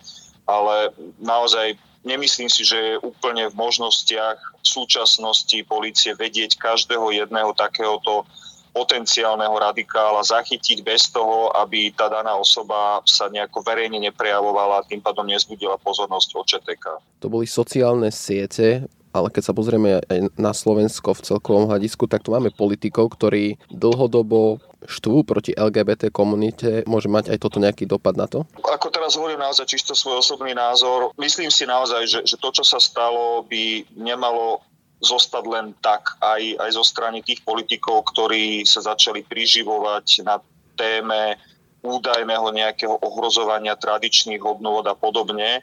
Ale 0.49 0.89
naozaj 1.21 1.77
nemyslím 2.03 2.51
si, 2.51 2.67
že 2.67 2.77
je 2.77 3.01
úplne 3.01 3.47
v 3.49 3.55
možnostiach 3.55 4.37
súčasnosti 4.63 5.55
policie 5.67 6.15
vedieť 6.15 6.55
každého 6.59 7.11
jedného 7.11 7.51
takéhoto 7.55 8.27
potenciálneho 8.73 9.53
radikála 9.53 10.25
zachytiť 10.25 10.81
bez 10.81 11.13
toho, 11.13 11.53
aby 11.53 11.93
tá 11.93 12.09
daná 12.09 12.33
osoba 12.33 13.05
sa 13.05 13.29
nejako 13.29 13.61
verejne 13.61 14.01
neprejavovala 14.01 14.81
a 14.81 14.87
tým 14.89 14.97
pádom 14.97 15.29
nezbudila 15.29 15.77
pozornosť 15.77 16.29
OČTK. 16.33 16.85
To 17.21 17.27
boli 17.29 17.45
sociálne 17.45 18.09
siete, 18.09 18.89
ale 19.13 19.29
keď 19.29 19.43
sa 19.45 19.53
pozrieme 19.53 20.01
aj 20.09 20.33
na 20.35 20.51
Slovensko 20.51 21.13
v 21.13 21.23
celkovom 21.23 21.69
hľadisku, 21.69 22.09
tak 22.09 22.25
tu 22.25 22.33
máme 22.33 22.49
politikov, 22.49 23.13
ktorí 23.13 23.61
dlhodobo 23.69 24.57
štvú 24.83 25.23
proti 25.23 25.55
LGBT 25.55 26.11
komunite. 26.11 26.83
Môže 26.89 27.07
mať 27.07 27.31
aj 27.31 27.37
toto 27.39 27.61
nejaký 27.61 27.87
dopad 27.87 28.19
na 28.19 28.27
to? 28.27 28.43
Ako 28.59 28.91
teraz 28.91 29.15
hovorím 29.15 29.39
naozaj 29.39 29.69
čisto 29.69 29.95
svoj 29.95 30.19
osobný 30.19 30.51
názor, 30.51 31.15
myslím 31.21 31.47
si 31.47 31.63
naozaj, 31.63 32.03
že, 32.09 32.19
že 32.27 32.35
to, 32.35 32.49
čo 32.51 32.65
sa 32.67 32.81
stalo, 32.81 33.45
by 33.47 33.87
nemalo 33.95 34.59
zostať 35.03 35.43
len 35.47 35.75
tak 35.83 36.15
aj, 36.23 36.63
aj 36.63 36.69
zo 36.73 36.83
strany 36.83 37.19
tých 37.19 37.43
politikov, 37.43 38.07
ktorí 38.11 38.63
sa 38.63 38.79
začali 38.79 39.23
priživovať 39.27 40.23
na 40.23 40.39
téme 40.79 41.35
údajného 41.83 42.47
nejakého 42.55 42.95
ohrozovania 43.03 43.75
tradičných 43.75 44.39
hodnôt 44.39 44.87
a 44.87 44.95
podobne, 44.95 45.59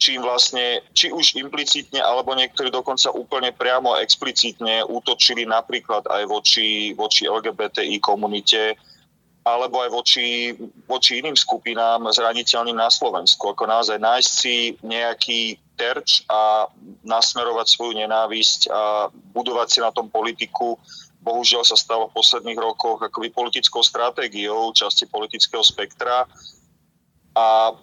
čím 0.00 0.24
vlastne, 0.24 0.80
či 0.96 1.12
už 1.12 1.36
implicitne, 1.36 2.00
alebo 2.00 2.32
niektorí 2.32 2.72
dokonca 2.72 3.12
úplne 3.12 3.52
priamo 3.52 4.00
explicitne 4.00 4.80
útočili 4.88 5.44
napríklad 5.44 6.08
aj 6.08 6.24
voči, 6.24 6.96
voči 6.96 7.28
LGBTI 7.28 8.00
komunite, 8.00 8.80
alebo 9.44 9.84
aj 9.84 9.90
voči, 9.92 10.56
voči 10.88 11.20
iným 11.20 11.36
skupinám 11.36 12.08
zraniteľným 12.16 12.80
na 12.80 12.88
Slovensku. 12.88 13.52
Ako 13.52 13.68
naozaj 13.68 14.00
nájsť 14.00 14.30
si 14.32 14.56
nejaký 14.80 15.60
terč 15.76 16.24
a 16.28 16.68
nasmerovať 17.04 17.66
svoju 17.68 18.00
nenávisť 18.00 18.72
a 18.72 19.08
budovať 19.36 19.68
si 19.68 19.78
na 19.84 19.92
tom 19.92 20.08
politiku. 20.08 20.80
Bohužiaľ 21.20 21.64
sa 21.68 21.76
stalo 21.76 22.08
v 22.08 22.16
posledných 22.16 22.56
rokoch 22.56 23.04
akoby 23.04 23.32
politickou 23.32 23.84
stratégiou 23.84 24.72
časti 24.72 25.04
politického 25.08 25.64
spektra. 25.64 26.24
A 27.36 27.76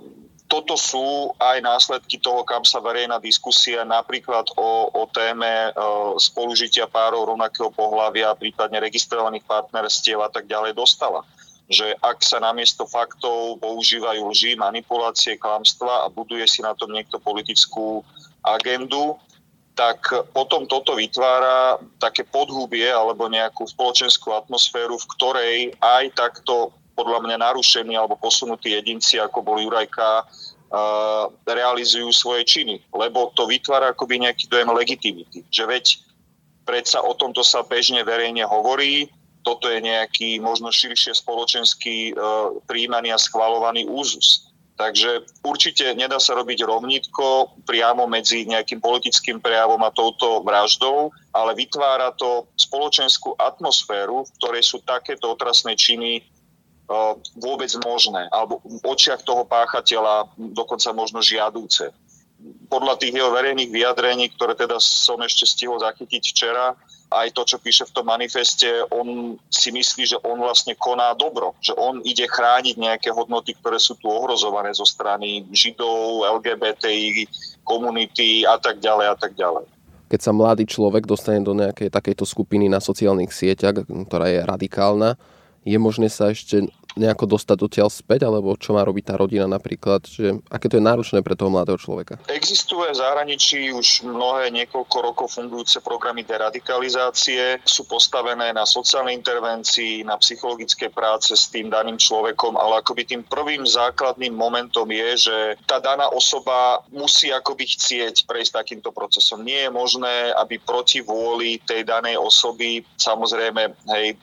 toto 0.48 0.80
sú 0.80 1.36
aj 1.38 1.60
následky 1.60 2.24
toho, 2.24 2.48
kam 2.48 2.64
sa 2.64 2.80
verejná 2.80 3.20
diskusia 3.20 3.84
napríklad 3.84 4.48
o, 4.56 4.88
o 4.96 5.04
téme 5.12 5.46
e, 5.48 5.72
spolužitia 6.16 6.88
párov 6.88 7.28
rovnakého 7.36 7.68
pohľavia, 7.76 8.36
prípadne 8.40 8.80
registrovaných 8.80 9.44
partnerstiev 9.44 10.24
a 10.24 10.32
tak 10.32 10.48
ďalej 10.48 10.72
dostala. 10.72 11.28
Že 11.68 12.00
ak 12.00 12.24
sa 12.24 12.40
namiesto 12.40 12.88
faktov 12.88 13.60
používajú 13.60 14.24
lži, 14.32 14.56
manipulácie, 14.56 15.36
klamstva 15.36 16.08
a 16.08 16.12
buduje 16.12 16.48
si 16.48 16.64
na 16.64 16.72
tom 16.72 16.96
niekto 16.96 17.20
politickú 17.20 18.08
agendu, 18.40 19.20
tak 19.76 20.00
potom 20.34 20.66
toto 20.66 20.96
vytvára 20.98 21.78
také 22.00 22.24
podhubie 22.26 22.88
alebo 22.88 23.30
nejakú 23.30 23.68
spoločenskú 23.68 24.34
atmosféru, 24.34 24.98
v 24.98 25.10
ktorej 25.14 25.58
aj 25.78 26.04
takto 26.18 26.74
podľa 26.98 27.22
mňa 27.30 27.38
narušení 27.46 27.94
alebo 27.94 28.18
posunutí 28.18 28.74
jedinci, 28.74 29.22
ako 29.22 29.46
bol 29.46 29.62
Jurajka, 29.62 30.26
realizujú 31.48 32.12
svoje 32.12 32.44
činy. 32.44 32.84
Lebo 32.92 33.32
to 33.38 33.48
vytvára 33.48 33.96
akoby 33.96 34.26
nejaký 34.26 34.52
dojem 34.52 34.68
legitimity. 34.74 35.46
Že 35.48 35.64
veď 35.70 35.86
predsa 36.68 37.00
o 37.00 37.16
tomto 37.16 37.46
sa 37.46 37.64
bežne 37.64 38.04
verejne 38.04 38.44
hovorí, 38.44 39.08
toto 39.48 39.72
je 39.72 39.80
nejaký 39.80 40.44
možno 40.44 40.76
širšie 40.76 41.16
spoločenský 41.16 42.12
e, 42.12 42.14
príjmaný 42.68 43.16
a 43.16 43.22
schvalovaný 43.22 43.88
úzus. 43.88 44.52
Takže 44.76 45.24
určite 45.42 45.96
nedá 45.96 46.20
sa 46.20 46.36
robiť 46.36 46.68
rovnitko 46.68 47.56
priamo 47.64 48.06
medzi 48.06 48.44
nejakým 48.44 48.84
politickým 48.84 49.40
prejavom 49.40 49.80
a 49.88 49.90
touto 49.96 50.44
vraždou, 50.44 51.16
ale 51.32 51.56
vytvára 51.56 52.12
to 52.20 52.46
spoločenskú 52.60 53.40
atmosféru, 53.40 54.28
v 54.28 54.34
ktorej 54.38 54.64
sú 54.68 54.78
takéto 54.84 55.34
otrasné 55.34 55.80
činy 55.80 56.28
vôbec 57.36 57.72
možné, 57.84 58.32
alebo 58.32 58.64
v 58.64 58.80
očiach 58.88 59.22
toho 59.28 59.44
páchateľa 59.44 60.32
dokonca 60.56 60.90
možno 60.96 61.20
žiadúce. 61.20 61.92
Podľa 62.72 62.96
tých 63.02 63.18
jeho 63.18 63.34
verejných 63.34 63.74
vyjadrení, 63.74 64.32
ktoré 64.38 64.56
teda 64.56 64.80
som 64.80 65.20
ešte 65.20 65.44
stihol 65.44 65.82
zachytiť 65.84 66.24
včera, 66.32 66.78
aj 67.08 67.32
to, 67.32 67.48
čo 67.48 67.58
píše 67.60 67.88
v 67.88 67.96
tom 67.96 68.06
manifeste, 68.12 68.68
on 68.92 69.40
si 69.48 69.72
myslí, 69.72 70.04
že 70.04 70.18
on 70.28 70.44
vlastne 70.44 70.76
koná 70.76 71.16
dobro, 71.16 71.56
že 71.64 71.72
on 71.80 72.04
ide 72.04 72.28
chrániť 72.28 72.76
nejaké 72.76 73.10
hodnoty, 73.16 73.56
ktoré 73.56 73.80
sú 73.80 73.96
tu 73.96 74.12
ohrozované 74.12 74.76
zo 74.76 74.84
strany 74.84 75.48
Židov, 75.48 76.28
LGBTI, 76.40 77.28
komunity 77.64 78.44
a 78.44 78.60
tak 78.60 78.84
ďalej 78.84 79.08
a 79.08 79.16
tak 79.16 79.40
ďalej. 79.40 79.66
Keď 80.08 80.20
sa 80.24 80.32
mladý 80.32 80.64
človek 80.68 81.04
dostane 81.04 81.44
do 81.44 81.52
nejakej 81.52 81.92
takejto 81.92 82.24
skupiny 82.24 82.72
na 82.72 82.80
sociálnych 82.80 83.32
sieťach, 83.32 83.88
ktorá 83.88 84.28
je 84.32 84.40
radikálna, 84.44 85.20
je 85.68 85.78
možné 85.78 86.08
sa 86.08 86.32
ešte 86.32 86.72
nejako 86.98 87.38
dostať 87.38 87.58
odtiaľ 87.62 87.90
späť, 87.94 88.26
alebo 88.26 88.58
čo 88.58 88.74
má 88.74 88.82
robiť 88.82 89.14
tá 89.14 89.16
rodina 89.16 89.46
napríklad, 89.46 90.02
že 90.10 90.42
aké 90.50 90.66
to 90.66 90.82
je 90.82 90.84
náročné 90.84 91.22
pre 91.22 91.38
toho 91.38 91.54
mladého 91.54 91.78
človeka? 91.78 92.18
Existuje 92.26 92.90
v 92.90 92.98
zahraničí 92.98 93.70
už 93.70 94.10
mnohé 94.10 94.50
niekoľko 94.50 94.98
rokov 95.06 95.38
fungujúce 95.38 95.78
programy 95.86 96.26
deradikalizácie, 96.26 97.62
sú 97.64 97.86
postavené 97.86 98.50
na 98.50 98.66
sociálnej 98.66 99.14
intervencii, 99.14 100.02
na 100.04 100.18
psychologické 100.18 100.90
práce 100.90 101.38
s 101.38 101.54
tým 101.54 101.70
daným 101.70 102.02
človekom, 102.02 102.58
ale 102.58 102.82
akoby 102.82 103.06
tým 103.06 103.22
prvým 103.30 103.62
základným 103.62 104.34
momentom 104.34 104.90
je, 104.90 105.30
že 105.30 105.38
tá 105.70 105.78
daná 105.78 106.10
osoba 106.10 106.82
musí 106.90 107.30
akoby 107.30 107.78
chcieť 107.78 108.26
prejsť 108.26 108.58
takýmto 108.58 108.90
procesom. 108.90 109.46
Nie 109.46 109.70
je 109.70 109.72
možné, 109.72 110.34
aby 110.42 110.58
proti 110.58 111.06
vôli 111.06 111.62
tej 111.62 111.86
danej 111.86 112.18
osoby, 112.18 112.82
samozrejme, 112.98 113.70
hej, 113.94 114.18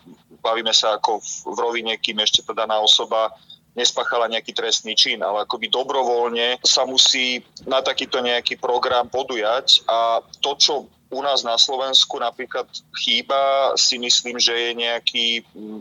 bavíme 0.44 0.76
sa 0.76 1.00
ako 1.00 1.24
v 1.24 1.58
rovine, 1.58 1.96
kým 1.96 2.20
ešte 2.20 2.44
tá 2.44 2.52
daná 2.52 2.76
osoba 2.84 3.32
nespáchala 3.74 4.30
nejaký 4.30 4.54
trestný 4.54 4.94
čin, 4.94 5.18
ale 5.24 5.48
akoby 5.48 5.66
dobrovoľne 5.66 6.62
sa 6.62 6.86
musí 6.86 7.42
na 7.66 7.82
takýto 7.82 8.22
nejaký 8.22 8.60
program 8.60 9.10
podujať 9.10 9.82
a 9.90 10.22
to, 10.38 10.54
čo 10.54 10.72
u 11.14 11.20
nás 11.22 11.46
na 11.46 11.54
Slovensku 11.54 12.18
napríklad 12.18 12.66
chýba, 12.98 13.74
si 13.78 13.98
myslím, 13.98 14.38
že 14.38 14.54
je 14.54 14.70
nejaký 14.74 15.26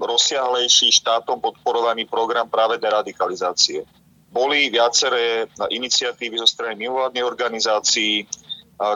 rozsiahlejší 0.02 0.94
štátom 1.02 1.42
podporovaný 1.42 2.06
program 2.06 2.50
práve 2.50 2.78
deradikalizácie. 2.78 3.86
Boli 4.34 4.70
viaceré 4.74 5.46
iniciatívy 5.70 6.42
zo 6.42 6.50
strany 6.50 6.86
mimovládnych 6.86 7.26
organizácií, 7.26 8.26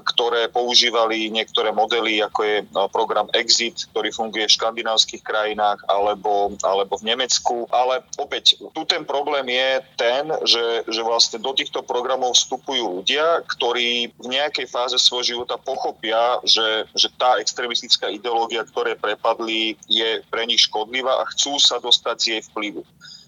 ktoré 0.03 0.51
používali 0.51 1.31
niektoré 1.31 1.71
modely, 1.71 2.19
ako 2.19 2.39
je 2.43 2.57
program 2.91 3.27
Exit, 3.31 3.87
ktorý 3.93 4.11
funguje 4.11 4.45
v 4.47 4.55
škandinávskych 4.57 5.23
krajinách 5.23 5.83
alebo, 5.87 6.55
alebo 6.65 6.99
v 6.99 7.13
Nemecku. 7.13 7.69
Ale 7.71 8.03
opäť, 8.19 8.59
tu 8.75 8.81
ten 8.83 9.07
problém 9.07 9.47
je 9.47 9.69
ten, 9.95 10.23
že, 10.43 10.83
že 10.89 11.01
vlastne 11.05 11.39
do 11.39 11.55
týchto 11.55 11.83
programov 11.83 12.35
vstupujú 12.35 13.01
ľudia, 13.01 13.43
ktorí 13.47 14.11
v 14.17 14.27
nejakej 14.27 14.67
fáze 14.67 14.97
svojho 14.99 15.37
života 15.37 15.55
pochopia, 15.55 16.39
že, 16.43 16.87
že 16.97 17.07
tá 17.15 17.39
extremistická 17.39 18.11
ideológia, 18.11 18.67
ktoré 18.67 18.99
prepadli, 18.99 19.79
je 19.87 20.21
pre 20.27 20.43
nich 20.43 20.67
škodlivá 20.67 21.23
a 21.23 21.29
chcú 21.31 21.57
sa 21.61 21.79
dostať 21.79 22.15
z 22.19 22.25
jej 22.37 22.41
vplyvu. 22.51 22.81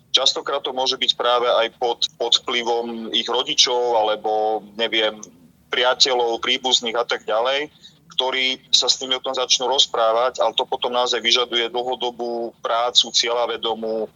Častokrát 0.09 0.65
to 0.65 0.73
môže 0.73 0.97
byť 0.97 1.11
práve 1.13 1.45
aj 1.45 1.69
pod, 1.77 2.09
pod 2.17 2.33
vplyvom 2.41 3.13
ich 3.13 3.29
rodičov 3.29 3.93
alebo 3.93 4.65
neviem, 4.73 5.21
priateľov, 5.69 6.43
príbuzných 6.43 6.97
a 6.97 7.05
tak 7.05 7.23
ďalej, 7.23 7.69
ktorí 8.17 8.59
sa 8.73 8.91
s 8.91 8.99
nimi 8.99 9.15
o 9.15 9.23
tom 9.23 9.31
začnú 9.31 9.69
rozprávať, 9.71 10.43
ale 10.43 10.51
to 10.57 10.67
potom 10.67 10.91
naozaj 10.91 11.23
vyžaduje 11.23 11.71
dlhodobú 11.71 12.51
prácu, 12.59 13.13
cieľavedomú, 13.15 14.09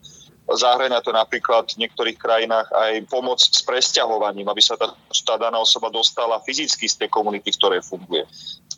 Zahrania 0.43 0.99
to 0.99 1.15
napríklad 1.15 1.71
v 1.71 1.87
niektorých 1.87 2.19
krajinách 2.19 2.67
aj 2.75 3.07
pomoc 3.07 3.39
s 3.39 3.63
presťahovaním, 3.63 4.43
aby 4.51 4.59
sa 4.59 4.75
tá, 4.75 4.91
tá 5.23 5.39
daná 5.39 5.55
osoba 5.55 5.87
dostala 5.87 6.43
fyzicky 6.43 6.83
z 6.83 6.99
tej 6.99 7.09
komunity, 7.15 7.47
v 7.47 7.59
ktorej 7.63 7.81
funguje. 7.87 8.27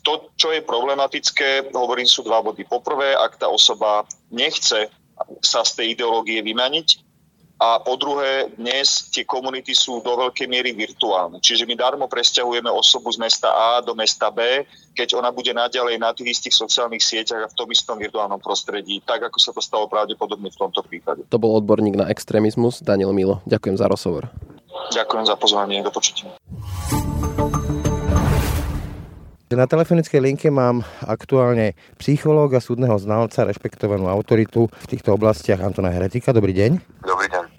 To, 0.06 0.30
čo 0.38 0.54
je 0.54 0.62
problematické, 0.62 1.74
hovorím, 1.74 2.06
sú 2.06 2.22
dva 2.22 2.38
body. 2.38 2.62
Poprvé, 2.70 3.18
ak 3.18 3.42
tá 3.42 3.50
osoba 3.50 4.06
nechce 4.30 4.86
sa 5.42 5.66
z 5.66 5.72
tej 5.74 5.86
ideológie 5.98 6.38
vymaniť, 6.38 7.02
a 7.56 7.80
po 7.80 7.96
druhé, 7.96 8.52
dnes 8.52 9.08
tie 9.08 9.24
komunity 9.24 9.72
sú 9.72 10.04
do 10.04 10.12
veľkej 10.12 10.44
miery 10.44 10.76
virtuálne. 10.76 11.40
Čiže 11.40 11.64
my 11.64 11.72
darmo 11.72 12.04
presťahujeme 12.04 12.68
osobu 12.68 13.08
z 13.08 13.16
mesta 13.16 13.48
A 13.48 13.80
do 13.80 13.96
mesta 13.96 14.28
B, 14.28 14.68
keď 14.92 15.16
ona 15.16 15.32
bude 15.32 15.56
naďalej 15.56 15.96
na 15.96 16.12
tých 16.12 16.36
istých 16.36 16.52
sociálnych 16.52 17.00
sieťach 17.00 17.48
a 17.48 17.52
v 17.52 17.56
tom 17.56 17.68
istom 17.72 17.96
virtuálnom 17.96 18.40
prostredí, 18.44 19.00
tak 19.08 19.24
ako 19.24 19.38
sa 19.40 19.50
to 19.56 19.64
stalo 19.64 19.88
pravdepodobne 19.88 20.52
v 20.52 20.58
tomto 20.60 20.84
prípade. 20.84 21.24
To 21.32 21.40
bol 21.40 21.56
odborník 21.56 21.96
na 21.96 22.12
extrémizmus 22.12 22.84
Daniel 22.84 23.16
Milo. 23.16 23.40
Ďakujem 23.48 23.80
za 23.80 23.88
rozhovor. 23.88 24.28
Ďakujem 24.92 25.24
za 25.24 25.36
pozvanie, 25.40 25.80
do 25.80 25.88
počutia. 25.88 26.28
Na 29.46 29.70
telefonickej 29.70 30.20
linke 30.20 30.48
mám 30.50 30.82
aktuálne 31.06 31.78
psychológa, 32.02 32.58
súdneho 32.58 32.98
znalca, 32.98 33.46
rešpektovanú 33.46 34.10
autoritu 34.10 34.66
v 34.66 34.86
týchto 34.90 35.14
oblastiach 35.14 35.62
Antona 35.62 35.94
Heretika. 35.94 36.34
Dobrý 36.34 36.50
deň. 36.50 36.82
Dobrý 37.06 37.14
deň. 37.14 37.15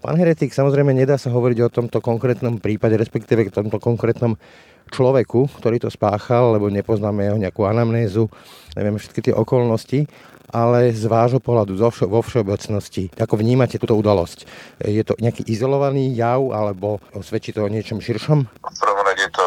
Pán 0.07 0.15
Heretik, 0.15 0.55
samozrejme 0.55 0.95
nedá 0.95 1.19
sa 1.19 1.27
hovoriť 1.35 1.67
o 1.67 1.73
tomto 1.83 1.99
konkrétnom 1.99 2.63
prípade, 2.63 2.95
respektíve 2.95 3.51
o 3.51 3.57
tomto 3.59 3.75
konkrétnom 3.75 4.39
človeku, 4.87 5.51
ktorý 5.59 5.83
to 5.83 5.91
spáchal, 5.91 6.55
lebo 6.55 6.71
nepoznáme 6.71 7.27
jeho 7.27 7.35
nejakú 7.35 7.67
anamnézu, 7.67 8.31
nevieme 8.79 9.03
všetky 9.03 9.19
tie 9.27 9.33
okolnosti, 9.35 10.07
ale 10.47 10.95
z 10.95 11.11
vášho 11.11 11.43
pohľadu 11.43 11.75
vo 12.07 12.23
všeobecnosti, 12.23 13.11
ako 13.19 13.35
vnímate 13.35 13.75
túto 13.83 13.99
udalosť? 13.99 14.47
Je 14.87 15.03
to 15.03 15.19
nejaký 15.19 15.43
izolovaný 15.43 16.15
jav, 16.15 16.39
alebo 16.55 17.03
svedčí 17.19 17.51
to 17.51 17.67
o 17.67 17.67
niečom 17.67 17.99
širšom? 17.99 18.47
V 18.47 18.79
prvom 18.79 19.03
rade 19.03 19.27
je 19.27 19.31
to 19.35 19.45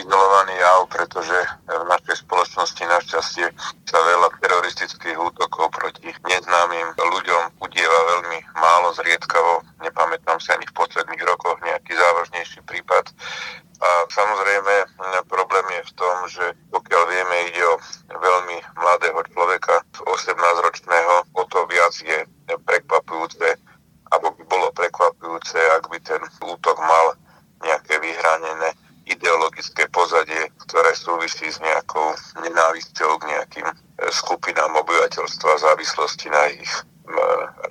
izolovaný 0.00 0.59
jav, 0.70 0.86
pretože 0.86 1.34
v 1.66 1.84
našej 1.90 2.22
spoločnosti 2.22 2.82
našťastie 2.86 3.46
sa 3.90 3.98
veľa 3.98 4.28
teroristických 4.38 5.18
útokov 5.18 5.74
proti 5.74 6.14
neznámym 6.30 6.94
ľuďom 6.94 7.42
udieva 7.58 8.00
veľmi 8.14 8.38
málo 8.54 8.94
zriedkavo. 8.94 9.66
Nepamätám 9.82 10.38
si 10.38 10.54
ani 10.54 10.66
v 10.70 10.76
posledných 10.78 11.22
rokoch 11.26 11.58
nejaký 11.66 11.92
závažnejší 11.98 12.62
prípad. 12.70 13.10
A 13.80 13.90
samozrejme 14.12 14.74
problém 15.26 15.66
je 15.80 15.82
v 15.88 15.92
tom, 15.96 16.16
že 16.28 16.44
pokiaľ 16.68 17.02
vieme, 17.08 17.36
ide 17.48 17.64
o 17.64 17.80
veľmi 18.12 18.56
mladého 18.76 19.20
človeka, 19.32 19.82
18-ročného, 20.04 21.32
o 21.32 21.42
to 21.48 21.64
viac 21.66 21.96
je 21.96 22.18
prekvapujúce, 22.68 23.56
alebo 24.12 24.36
by 24.36 24.44
bolo 24.46 24.68
prekvapujúce, 24.76 25.56
ak 25.80 25.88
by 25.88 25.98
ten 26.04 26.20
útok 26.44 26.76
mal 26.76 27.16
nejaké 27.64 27.96
vyhranené 28.04 28.76
ideologické 29.10 29.90
pozadie, 29.90 30.48
ktoré 30.66 30.94
súvisí 30.94 31.50
s 31.50 31.58
nejakou 31.58 32.14
nenávisťou 32.38 33.18
k 33.18 33.28
nejakým 33.34 33.66
e, 33.66 33.74
skupinám 34.14 34.70
obyvateľstva 34.86 35.50
v 35.58 35.64
závislosti 35.66 36.26
na 36.30 36.42
ich 36.54 36.72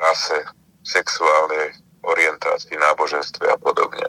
rase, 0.03 0.43
sexuálnej 0.83 1.79
orientácii, 2.03 2.75
náboženstve 2.75 3.47
a 3.47 3.55
podobne. 3.55 4.03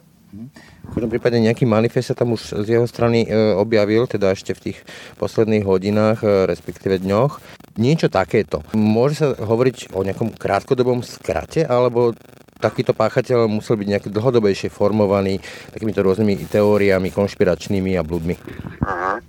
V 0.90 0.98
každom 0.98 1.09
prípade 1.20 1.36
nejaký 1.44 1.68
manifest 1.68 2.08
sa 2.08 2.16
tam 2.16 2.32
už 2.32 2.64
z 2.64 2.80
jeho 2.80 2.88
strany 2.88 3.28
e, 3.28 3.52
objavil, 3.60 4.08
teda 4.08 4.32
ešte 4.32 4.56
v 4.56 4.72
tých 4.72 4.78
posledných 5.20 5.68
hodinách, 5.68 6.24
e, 6.24 6.48
respektíve 6.48 6.96
dňoch. 6.96 7.44
Niečo 7.76 8.08
takéto. 8.08 8.64
Môže 8.72 9.20
sa 9.20 9.28
hovoriť 9.36 9.92
o 9.92 10.00
nejakom 10.00 10.32
krátkodobom 10.32 11.04
skrate, 11.04 11.68
alebo 11.68 12.16
takýto 12.56 12.96
páchateľ 12.96 13.52
musel 13.52 13.76
byť 13.76 13.88
nejak 13.92 14.06
dlhodobejšie 14.08 14.72
formovaný 14.72 15.44
takýmito 15.76 16.00
rôznymi 16.00 16.48
teóriami, 16.48 17.12
konšpiračnými 17.12 18.00
a 18.00 18.02
blúdmi. 18.02 18.40
Uh-huh. 18.80 19.20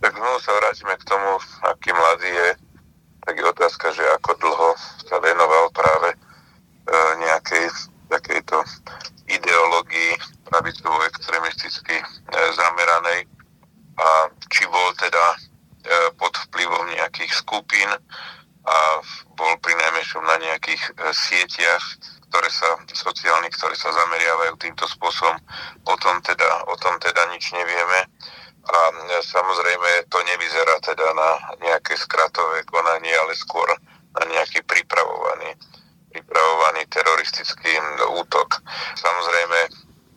Tak 0.00 0.12
znovu 0.16 0.38
sa 0.40 0.56
vrátime 0.64 0.96
k 0.96 1.04
tomu, 1.04 1.30
aký 1.68 1.92
mladý 1.92 2.30
je. 2.32 2.50
Tak 3.28 3.34
je 3.36 3.44
otázka, 3.52 3.86
že 3.92 4.04
ako 4.16 4.32
dlho 4.40 4.70
sa 5.04 5.20
venoval 5.20 5.68
práve 5.76 6.16
e, 6.16 6.16
nejakej 7.20 7.68
takejto 8.08 8.64
ideológii 9.28 10.12
pravicovo 10.52 11.00
extremisticky 11.08 11.96
e, 11.96 12.04
zameranej 12.52 13.24
a 13.96 14.28
či 14.52 14.68
bol 14.68 14.88
teda 15.00 15.24
e, 15.32 15.36
pod 16.20 16.36
vplyvom 16.48 16.92
nejakých 16.92 17.32
skupín 17.32 17.88
a 18.62 18.76
bol 19.34 19.52
pri 19.64 19.74
najmenšom 19.74 20.22
na 20.28 20.36
nejakých 20.44 20.82
e, 20.92 20.92
sieťach 21.16 21.84
ktoré 22.32 22.48
sa, 22.48 22.80
sociálnych, 22.88 23.52
ktoré 23.60 23.76
sa 23.76 23.92
zameriavajú 23.92 24.56
týmto 24.56 24.88
spôsobom. 24.88 25.36
O 25.84 25.94
tom 26.00 26.16
teda, 26.42 26.66
o 26.66 26.74
tom 26.82 26.98
teda 26.98 27.22
nič 27.30 27.54
nevieme. 27.54 28.00
A 28.62 28.78
e, 28.90 29.22
samozrejme 29.22 30.10
to 30.10 30.18
nevyzerá 30.26 30.82
teda 30.82 31.06
na 31.14 31.30
nejaké 31.62 31.94
skratové 31.94 32.66
konanie, 32.66 33.14
ale 33.14 33.34
skôr 33.38 33.66
na 34.18 34.22
nejaký 34.26 34.62
pripravovaný, 34.66 35.54
pripravovaný 36.10 36.82
teroristický 36.90 37.78
útok. 38.18 38.58
Samozrejme 38.98 39.58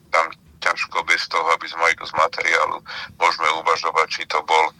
tam 0.10 0.26
ťažko 0.62 1.06
bez 1.06 1.30
toho, 1.30 1.46
aby 1.54 1.66
sme 1.70 1.86
mali 1.86 1.94
z 1.98 2.14
materiálu, 2.18 2.82
môžeme 3.22 3.50
uvažovať, 3.62 4.08
či 4.10 4.24
to 4.26 4.42
bol 4.46 4.74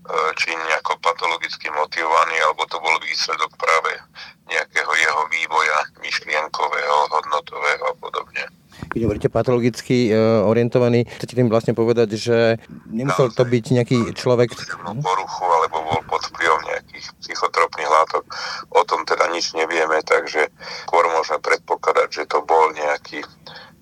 E, 0.00 0.34
či 0.34 0.50
nejako 0.56 0.96
patologicky 0.98 1.70
motivovaný, 1.70 2.40
alebo 2.40 2.64
to 2.66 2.80
bol 2.80 2.96
výsledok 3.04 3.52
práve 3.60 4.00
nejakého 4.48 4.92
jeho 4.96 5.22
vývoja 5.28 5.78
myšlienkového, 6.00 6.96
hodnotového 7.12 7.84
a 7.84 7.94
podobne. 8.00 8.44
Keď 8.90 9.00
hovoríte 9.06 9.30
patologicky 9.30 10.10
e, 10.10 10.18
orientovaný, 10.42 11.06
chcete 11.06 11.38
tým 11.38 11.46
vlastne 11.46 11.78
povedať, 11.78 12.18
že 12.18 12.58
nemusel 12.90 13.30
to 13.30 13.46
byť 13.46 13.64
nejaký 13.70 13.98
človek... 14.18 14.50
poruchu, 14.98 15.44
alebo 15.46 15.76
bol 15.86 16.02
pod 16.10 16.26
vplyvom 16.34 16.58
nejakých 16.66 17.06
psychotropných 17.22 17.86
látok. 17.86 18.26
O 18.74 18.82
tom 18.82 19.06
teda 19.06 19.30
nič 19.30 19.54
nevieme, 19.54 20.02
takže 20.02 20.50
skôr 20.90 21.06
môžeme 21.06 21.38
predpokladať, 21.38 22.08
že 22.10 22.22
to 22.26 22.42
bol 22.42 22.74
nejaký 22.74 23.22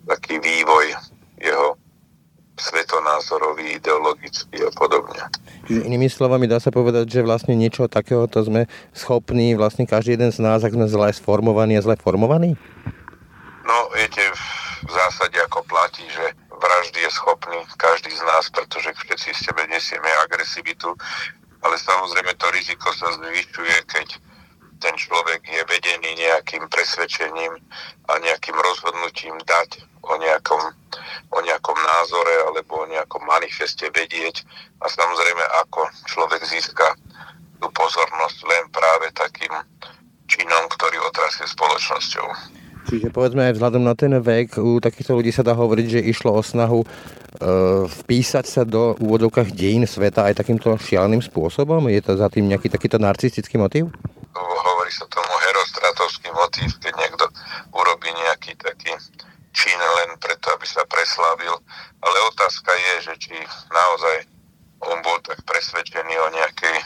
taký 0.05 0.37
vývoj 0.45 0.93
jeho 1.41 1.81
svetonázorový, 2.59 3.79
ideologický 3.79 4.67
a 4.67 4.71
podobne. 4.75 5.25
Čiže 5.71 5.87
inými 5.87 6.11
slovami 6.11 6.51
dá 6.51 6.59
sa 6.59 6.75
povedať, 6.75 7.07
že 7.07 7.21
vlastne 7.23 7.55
niečo 7.55 7.87
takéhoto 7.87 8.43
sme 8.43 8.67
schopní, 8.91 9.55
vlastne 9.55 9.87
každý 9.87 10.19
jeden 10.19 10.35
z 10.35 10.43
nás, 10.43 10.61
ak 10.67 10.75
sme 10.75 10.91
zle 10.91 11.09
sformovaní 11.15 11.79
a 11.79 11.85
zle 11.87 11.95
formovaní? 11.97 12.59
No, 13.63 13.77
viete, 13.95 14.25
v 14.33 14.58
zásade 14.87 15.39
ako 15.43 15.67
platí, 15.67 16.07
že 16.07 16.35
vraždy 16.55 17.03
je 17.03 17.11
schopný 17.11 17.59
každý 17.75 18.15
z 18.15 18.23
nás, 18.23 18.51
pretože 18.51 18.95
všetci 18.95 19.35
z 19.35 19.41
tebe 19.51 19.67
nesieme 19.67 20.11
agresivitu, 20.23 20.95
ale 21.63 21.75
samozrejme 21.79 22.35
to 22.39 22.47
riziko 22.55 22.95
sa 22.95 23.11
zvyšuje, 23.19 23.77
keď 23.91 24.09
ten 24.79 24.95
človek 24.95 25.43
je 25.43 25.63
vedený 25.67 26.11
nejakým 26.23 26.71
presvedčením 26.71 27.59
a 28.07 28.13
nejakým 28.23 28.55
rozhodnutím 28.55 29.35
dať 29.43 29.83
o 30.07 30.15
nejakom, 30.23 30.63
o 31.35 31.39
nejakom 31.43 31.79
názore 31.79 32.35
alebo 32.47 32.87
o 32.87 32.91
nejakom 32.91 33.23
manifeste 33.27 33.91
vedieť 33.91 34.47
a 34.79 34.87
samozrejme 34.87 35.43
ako 35.67 35.91
človek 36.07 36.47
získa 36.47 36.95
tú 37.59 37.67
pozornosť 37.75 38.39
len 38.47 38.65
práve 38.71 39.11
takým 39.19 39.51
činom, 40.31 40.65
ktorý 40.71 41.03
otrasie 41.03 41.47
spoločnosťou. 41.51 42.58
Čiže 42.89 43.13
povedzme 43.13 43.53
aj 43.53 43.61
vzhľadom 43.61 43.85
na 43.85 43.93
ten 43.93 44.17
vek, 44.17 44.57
u 44.57 44.81
takýchto 44.81 45.13
ľudí 45.13 45.29
sa 45.29 45.45
dá 45.45 45.53
hovoriť, 45.53 46.01
že 46.01 46.09
išlo 46.09 46.33
o 46.33 46.41
snahu 46.41 46.81
e, 46.81 46.87
vpísať 47.85 48.45
sa 48.49 48.63
do 48.65 48.97
úvodovkách 48.97 49.53
dejín 49.53 49.85
sveta 49.85 50.25
aj 50.25 50.41
takýmto 50.41 50.73
šialeným 50.81 51.21
spôsobom? 51.21 51.85
Je 51.93 52.01
to 52.01 52.17
za 52.17 52.33
tým 52.33 52.49
nejaký 52.49 52.73
takýto 52.73 52.97
narcistický 52.97 53.61
motív? 53.61 53.93
Hovorí 54.33 54.89
sa 54.89 55.05
tomu 55.13 55.29
herostratovský 55.29 56.33
motív, 56.33 56.73
keď 56.81 56.97
niekto 56.97 57.29
urobí 57.77 58.09
nejaký 58.09 58.57
taký 58.57 58.97
čin 59.53 59.77
len 59.77 60.17
preto, 60.17 60.49
aby 60.57 60.65
sa 60.65 60.81
preslávil. 60.89 61.61
Ale 62.01 62.17
otázka 62.33 62.73
je, 62.73 62.95
že 63.13 63.15
či 63.21 63.37
naozaj 63.69 64.17
on 64.81 64.97
bol 65.05 65.19
tak 65.21 65.45
presvedčený 65.45 66.15
o 66.17 66.29
nejakej 66.33 66.77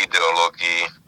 ideológii, 0.00 1.05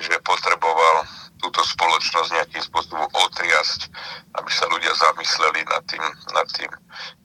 že 0.00 0.22
potreboval 0.24 1.04
túto 1.42 1.58
spoločnosť 1.66 2.28
nejakým 2.38 2.62
spôsobom 2.62 3.02
otriasť, 3.10 3.90
aby 4.38 4.50
sa 4.54 4.64
ľudia 4.70 4.94
zamysleli 4.94 5.66
nad 5.66 5.82
tým, 5.90 6.04
nad 6.30 6.46
tým 6.54 6.70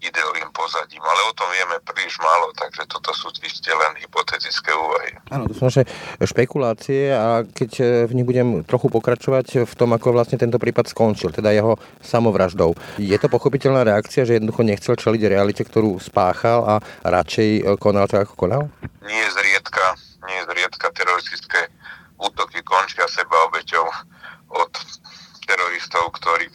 ideovým 0.01 0.49
pozadím. 0.57 1.05
Ale 1.05 1.21
o 1.29 1.37
tom 1.37 1.45
vieme 1.53 1.77
príliš 1.85 2.17
málo, 2.17 2.49
takže 2.57 2.89
toto 2.89 3.13
sú 3.13 3.29
čiste 3.37 3.69
len 3.69 3.93
hypotetické 4.01 4.73
úvahy. 4.73 5.21
Áno, 5.29 5.45
to 5.45 5.53
sú 5.53 5.69
naše 5.69 5.83
špekulácie 6.25 7.13
a 7.13 7.45
keď 7.45 7.71
e, 7.77 7.83
v 8.09 8.11
nich 8.17 8.25
budem 8.25 8.65
trochu 8.65 8.89
pokračovať 8.89 9.69
v 9.69 9.73
tom, 9.77 9.93
ako 9.93 10.17
vlastne 10.17 10.41
tento 10.41 10.57
prípad 10.57 10.89
skončil, 10.89 11.29
teda 11.29 11.53
jeho 11.53 11.77
samovraždou. 12.01 12.73
Je 12.97 13.15
to 13.21 13.29
pochopiteľná 13.29 13.85
reakcia, 13.85 14.25
že 14.25 14.41
jednoducho 14.41 14.65
nechcel 14.65 14.97
čeliť 14.97 15.21
realite, 15.29 15.61
ktorú 15.61 16.01
spáchal 16.01 16.65
a 16.65 16.75
radšej 17.05 17.49
e, 17.53 17.61
konal 17.77 18.09
tak, 18.09 18.25
ako 18.25 18.33
konal? 18.33 18.63
Nie 19.05 19.29
zriedka, 19.29 19.93
nie 20.25 20.41
zriedka 20.49 20.89
teroristické 20.89 21.69
útoky 22.18 22.61
končia 22.65 23.07
seba 23.07 23.45
obeťou 23.49 23.86
od 24.53 24.72
teroristov, 25.47 26.11
ktorí 26.20 26.51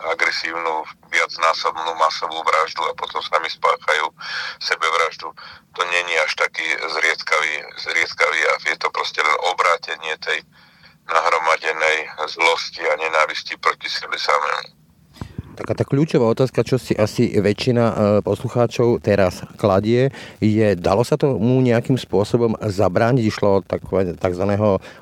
agresívnu 0.00 0.72
viacnásobnú 1.12 1.94
masovú 1.94 2.42
vraždu 2.42 2.82
a 2.88 2.96
potom 2.98 3.22
sami 3.22 3.46
spáchajú 3.46 4.10
sebevraždu. 4.58 5.30
To 5.76 5.82
není 5.84 6.14
až 6.18 6.34
taký 6.34 6.64
zriedkavý, 6.64 7.54
zriedkavý 7.86 8.38
jav. 8.40 8.60
Je 8.66 8.76
to 8.80 8.88
proste 8.90 9.22
len 9.22 9.36
obrátenie 9.52 10.16
tej 10.18 10.42
nahromadenej 11.06 11.98
zlosti 12.30 12.82
a 12.86 12.96
nenávisti 12.96 13.56
proti 13.58 13.88
sebe 13.90 14.18
samému. 14.18 14.80
Taká 15.70 15.86
tá 15.86 15.94
kľúčová 15.94 16.26
otázka, 16.34 16.66
čo 16.66 16.82
si 16.82 16.98
asi 16.98 17.30
väčšina 17.30 17.84
e, 17.86 17.94
poslucháčov 18.26 19.06
teraz 19.06 19.46
kladie, 19.54 20.10
je, 20.42 20.74
dalo 20.74 21.06
sa 21.06 21.14
tomu 21.14 21.62
nejakým 21.62 21.94
spôsobom 21.94 22.58
zabrániť, 22.58 23.22
išlo 23.22 23.62
od 23.62 23.64
tzv. 24.18 24.44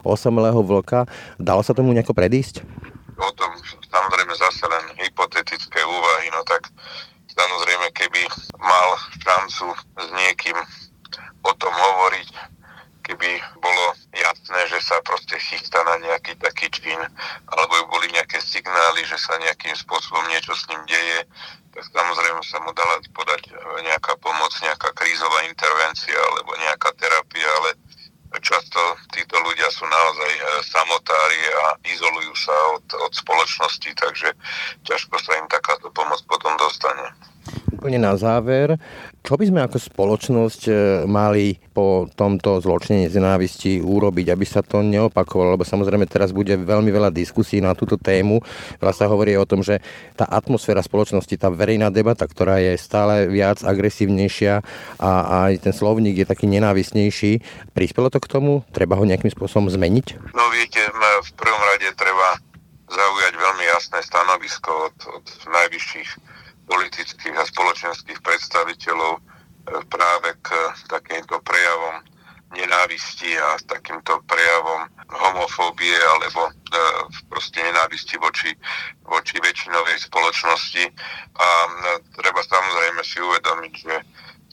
osamelého 0.04 0.60
vlka, 0.60 1.08
dalo 1.40 1.64
sa 1.64 1.72
tomu 1.72 1.96
nejako 1.96 2.12
predísť? 2.12 2.68
O 3.16 3.32
tom 3.32 3.48
samozrejme 3.88 4.36
zase 4.36 4.68
len 4.68 4.84
hypotetické 5.08 5.80
úvahy, 5.88 6.28
no 6.36 6.44
tak 6.44 6.68
samozrejme, 7.32 7.88
keby 7.96 8.28
mal 8.60 8.88
šancu 9.24 9.72
s 9.72 10.06
niekým 10.20 10.60
o 11.48 11.52
tom 11.56 11.72
hovoriť, 11.72 12.28
keby 13.08 13.40
bolo 13.64 13.96
jasné, 14.12 14.60
že 14.68 14.84
sa 14.84 15.00
proste 15.00 15.40
chystá 15.40 15.80
na 15.80 15.96
nejaký 16.04 16.36
taký 16.36 16.68
čin, 16.68 17.00
alebo 17.48 17.72
by 17.80 17.84
boli 17.88 18.06
nejaké 18.12 18.36
signály, 18.44 19.00
že 19.08 19.16
sa 19.16 19.40
nejakým 19.40 19.72
spôsobom 19.72 20.28
niečo 20.28 20.52
s 20.52 20.68
ním 20.68 20.84
deje, 20.84 21.24
tak 21.72 21.84
samozrejme 21.88 22.40
sa 22.44 22.60
mu 22.60 22.70
dala 22.76 23.00
podať 23.16 23.48
nejaká 23.80 24.12
pomoc, 24.20 24.52
nejaká 24.60 24.92
krízová 24.92 25.48
intervencia 25.48 26.20
alebo 26.20 26.52
nejaká 26.60 26.92
terapia, 27.00 27.48
ale 27.64 27.80
často 28.44 28.80
títo 29.16 29.40
ľudia 29.40 29.72
sú 29.72 29.88
naozaj 29.88 30.32
e, 30.36 30.42
samotári 30.68 31.42
a 31.48 31.64
izolujú 31.88 32.34
sa 32.36 32.52
od, 32.76 32.84
od 33.08 33.12
spoločnosti, 33.16 33.88
takže 33.96 34.36
ťažko 34.84 35.16
sa 35.16 35.32
im 35.40 35.48
takáto 35.48 35.88
pomoc 35.96 36.20
potom 36.28 36.52
dostane. 36.60 37.08
Úplne 37.88 38.04
na 38.04 38.20
záver, 38.20 38.76
čo 39.24 39.40
by 39.40 39.48
sme 39.48 39.64
ako 39.64 39.80
spoločnosť 39.80 40.62
e, 40.68 40.72
mali 41.08 41.56
po 41.72 42.04
tomto 42.12 42.60
zločine 42.60 43.08
z 43.08 43.16
nenávisti 43.16 43.80
urobiť, 43.80 44.28
aby 44.28 44.44
sa 44.44 44.60
to 44.60 44.84
neopakovalo, 44.84 45.56
lebo 45.56 45.64
samozrejme 45.64 46.04
teraz 46.04 46.36
bude 46.36 46.52
veľmi 46.52 46.92
veľa 46.92 47.08
diskusí 47.08 47.64
na 47.64 47.72
túto 47.72 47.96
tému. 47.96 48.44
Veľa 48.76 48.92
sa 48.92 49.08
hovorí 49.08 49.40
o 49.40 49.48
tom, 49.48 49.64
že 49.64 49.80
tá 50.20 50.28
atmosféra 50.28 50.84
spoločnosti, 50.84 51.32
tá 51.40 51.48
verejná 51.48 51.88
debata, 51.88 52.28
ktorá 52.28 52.60
je 52.60 52.76
stále 52.76 53.24
viac 53.24 53.64
agresívnejšia 53.64 54.60
a 55.00 55.10
aj 55.48 55.64
ten 55.64 55.72
slovník 55.72 56.20
je 56.20 56.28
taký 56.28 56.44
nenávisnejší, 56.44 57.40
prispelo 57.72 58.12
to 58.12 58.20
k 58.20 58.28
tomu? 58.28 58.68
Treba 58.76 59.00
ho 59.00 59.08
nejakým 59.08 59.32
spôsobom 59.32 59.72
zmeniť? 59.72 60.36
No 60.36 60.44
viete, 60.52 60.84
v 60.92 61.30
prvom 61.40 61.62
rade 61.72 61.88
treba 61.96 62.36
zaujať 62.84 63.32
veľmi 63.32 63.64
jasné 63.64 64.04
stanovisko 64.04 64.92
od, 64.92 64.96
od 65.08 65.24
najvyšších 65.48 66.36
politických 66.68 67.34
a 67.34 67.48
spoločenských 67.48 68.20
predstaviteľov 68.20 69.12
e, 69.16 69.22
práve 69.88 70.36
k 70.44 70.48
takýmto 70.86 71.40
prejavom 71.42 72.04
nenávisti 72.48 73.36
a 73.36 73.60
takýmto 73.68 74.24
prejavom 74.24 74.88
homofóbie 75.08 75.96
alebo 75.96 76.48
e, 76.48 76.52
proste 77.28 77.60
nenávisti 77.60 78.16
voči, 78.16 78.52
voči 79.04 79.36
väčšinovej 79.40 79.96
spoločnosti. 80.08 80.84
A 81.36 81.48
e, 81.48 81.70
treba 82.16 82.40
samozrejme 82.40 83.00
si 83.04 83.18
uvedomiť, 83.20 83.74
že 83.76 83.96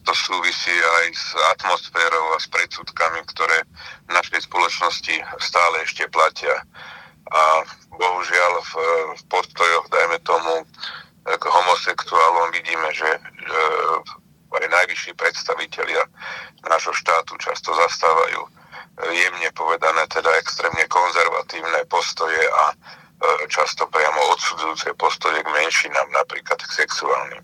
to 0.05 0.13
súvisí 0.13 0.75
aj 1.01 1.05
s 1.17 1.27
atmosférou 1.57 2.25
a 2.35 2.37
s 2.37 2.47
predsudkami, 2.51 3.25
ktoré 3.33 3.57
v 4.05 4.11
našej 4.13 4.45
spoločnosti 4.45 5.15
stále 5.41 5.75
ešte 5.81 6.05
platia. 6.13 6.61
A 7.25 7.41
bohužiaľ 7.89 8.53
v, 8.61 8.73
v 9.17 9.21
postojoch, 9.33 9.89
dajme 9.89 10.21
tomu, 10.21 10.61
k 11.25 11.43
homosexuálom 11.43 12.53
vidíme, 12.53 12.89
že 12.93 13.09
aj 14.55 14.67
najvyšší 14.71 15.11
predstavitelia 15.19 16.03
nášho 16.65 16.95
štátu 16.95 17.35
často 17.37 17.75
zastávajú 17.75 18.41
e, 18.41 18.49
jemne 19.13 19.49
povedané, 19.51 20.07
teda 20.07 20.31
extrémne 20.39 20.87
konzervatívne 20.87 21.83
postoje 21.91 22.39
a 22.39 22.63
e, 22.71 22.75
často 23.51 23.85
priamo 23.91 24.21
odsudzujúce 24.33 24.95
postoje 24.95 25.43
k 25.43 25.49
menšinám, 25.49 26.07
napríklad 26.15 26.57
k 26.63 26.71
sexuálnym. 26.71 27.43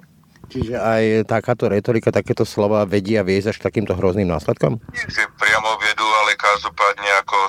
Čiže 0.51 0.75
aj 0.75 1.03
takáto 1.31 1.71
retorika, 1.71 2.11
takéto 2.11 2.43
slova 2.43 2.83
vedia 2.83 3.23
viesť 3.23 3.55
až 3.55 3.57
k 3.63 3.65
takýmto 3.71 3.95
hrozným 3.95 4.27
následkom? 4.27 4.83
Nie 4.91 5.07
si 5.07 5.23
priamo 5.39 5.79
vedú, 5.79 6.03
ale 6.03 6.35
každopádne 6.35 7.07
ako 7.23 7.39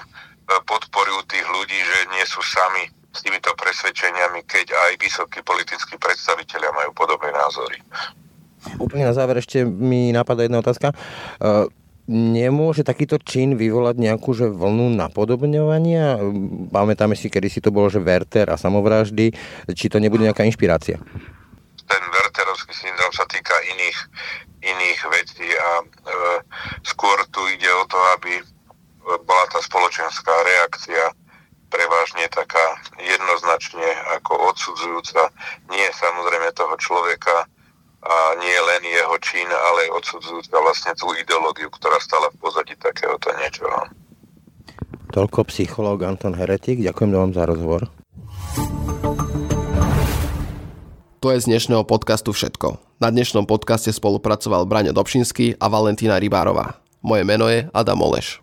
podporujú 0.71 1.27
tých 1.27 1.47
ľudí, 1.51 1.81
že 1.83 1.99
nie 2.15 2.25
sú 2.31 2.39
sami 2.47 3.02
s 3.13 3.21
týmito 3.21 3.53
presvedčeniami, 3.55 4.41
keď 4.49 4.73
aj 4.73 4.93
vysokí 4.97 5.45
politickí 5.45 6.01
predstavitelia 6.01 6.73
majú 6.73 6.97
podobné 6.97 7.29
názory. 7.29 7.79
Úplne 8.81 9.11
na 9.11 9.15
záver 9.15 9.43
ešte 9.43 9.67
mi 9.67 10.15
napadá 10.15 10.47
jedna 10.47 10.65
otázka. 10.65 10.95
E, 10.95 10.97
nemôže 12.09 12.87
takýto 12.87 13.21
čin 13.21 13.59
vyvolať 13.59 14.01
nejakú 14.01 14.33
že 14.33 14.49
vlnu 14.49 14.97
napodobňovania? 14.97 16.17
Pamätáme 16.73 17.13
si, 17.19 17.29
kedy 17.29 17.49
si 17.53 17.61
to 17.61 17.75
bolo, 17.75 17.93
že 17.93 18.01
Werther 18.01 18.49
a 18.49 18.57
samovraždy. 18.57 19.35
Či 19.69 19.87
to 19.93 20.01
nebude 20.01 20.25
nejaká 20.25 20.47
inšpirácia? 20.47 20.97
Ten 21.85 22.03
Werterovský 22.17 22.73
syndrom 22.73 23.13
sa 23.13 23.29
týka 23.29 23.53
iných, 23.77 23.99
iných 24.65 25.01
vecí 25.11 25.49
a 25.53 25.71
e, 25.83 25.87
skôr 26.87 27.19
tu 27.29 27.45
ide 27.53 27.69
o 27.69 27.85
to, 27.85 27.99
aby 28.17 28.41
bola 29.03 29.45
tá 29.51 29.59
spoločenská 29.59 30.31
reakcia 30.31 31.11
prevažne 31.73 32.29
taká 32.29 32.77
jednoznačne 33.01 33.89
ako 34.21 34.53
odsudzujúca 34.53 35.33
nie 35.73 35.89
samozrejme 35.97 36.53
toho 36.53 36.77
človeka 36.77 37.49
a 38.03 38.15
nie 38.37 38.59
len 38.69 38.83
jeho 38.85 39.17
čin, 39.25 39.49
ale 39.49 39.89
odsudzujúca 39.95 40.59
vlastne 40.61 40.93
tú 40.99 41.15
ideológiu, 41.17 41.71
ktorá 41.73 41.97
stala 42.03 42.29
v 42.35 42.37
pozadí 42.45 42.75
takéhoto 42.77 43.31
niečoho. 43.41 43.89
Toľko 45.15 45.47
psychológ 45.49 46.03
Anton 46.03 46.35
Heretik. 46.35 46.83
Ďakujem 46.83 47.11
vám 47.15 47.31
za 47.33 47.47
rozhovor. 47.47 47.89
To 51.23 51.31
je 51.31 51.39
z 51.39 51.47
dnešného 51.47 51.87
podcastu 51.87 52.35
všetko. 52.35 52.83
Na 52.99 53.15
dnešnom 53.15 53.47
podcaste 53.47 53.95
spolupracoval 53.95 54.67
Braňo 54.67 54.91
Dobšinský 54.91 55.63
a 55.63 55.71
Valentína 55.71 56.19
Rybárová. 56.19 56.83
Moje 56.99 57.23
meno 57.23 57.47
je 57.47 57.71
Adam 57.71 58.03
Oleš. 58.03 58.42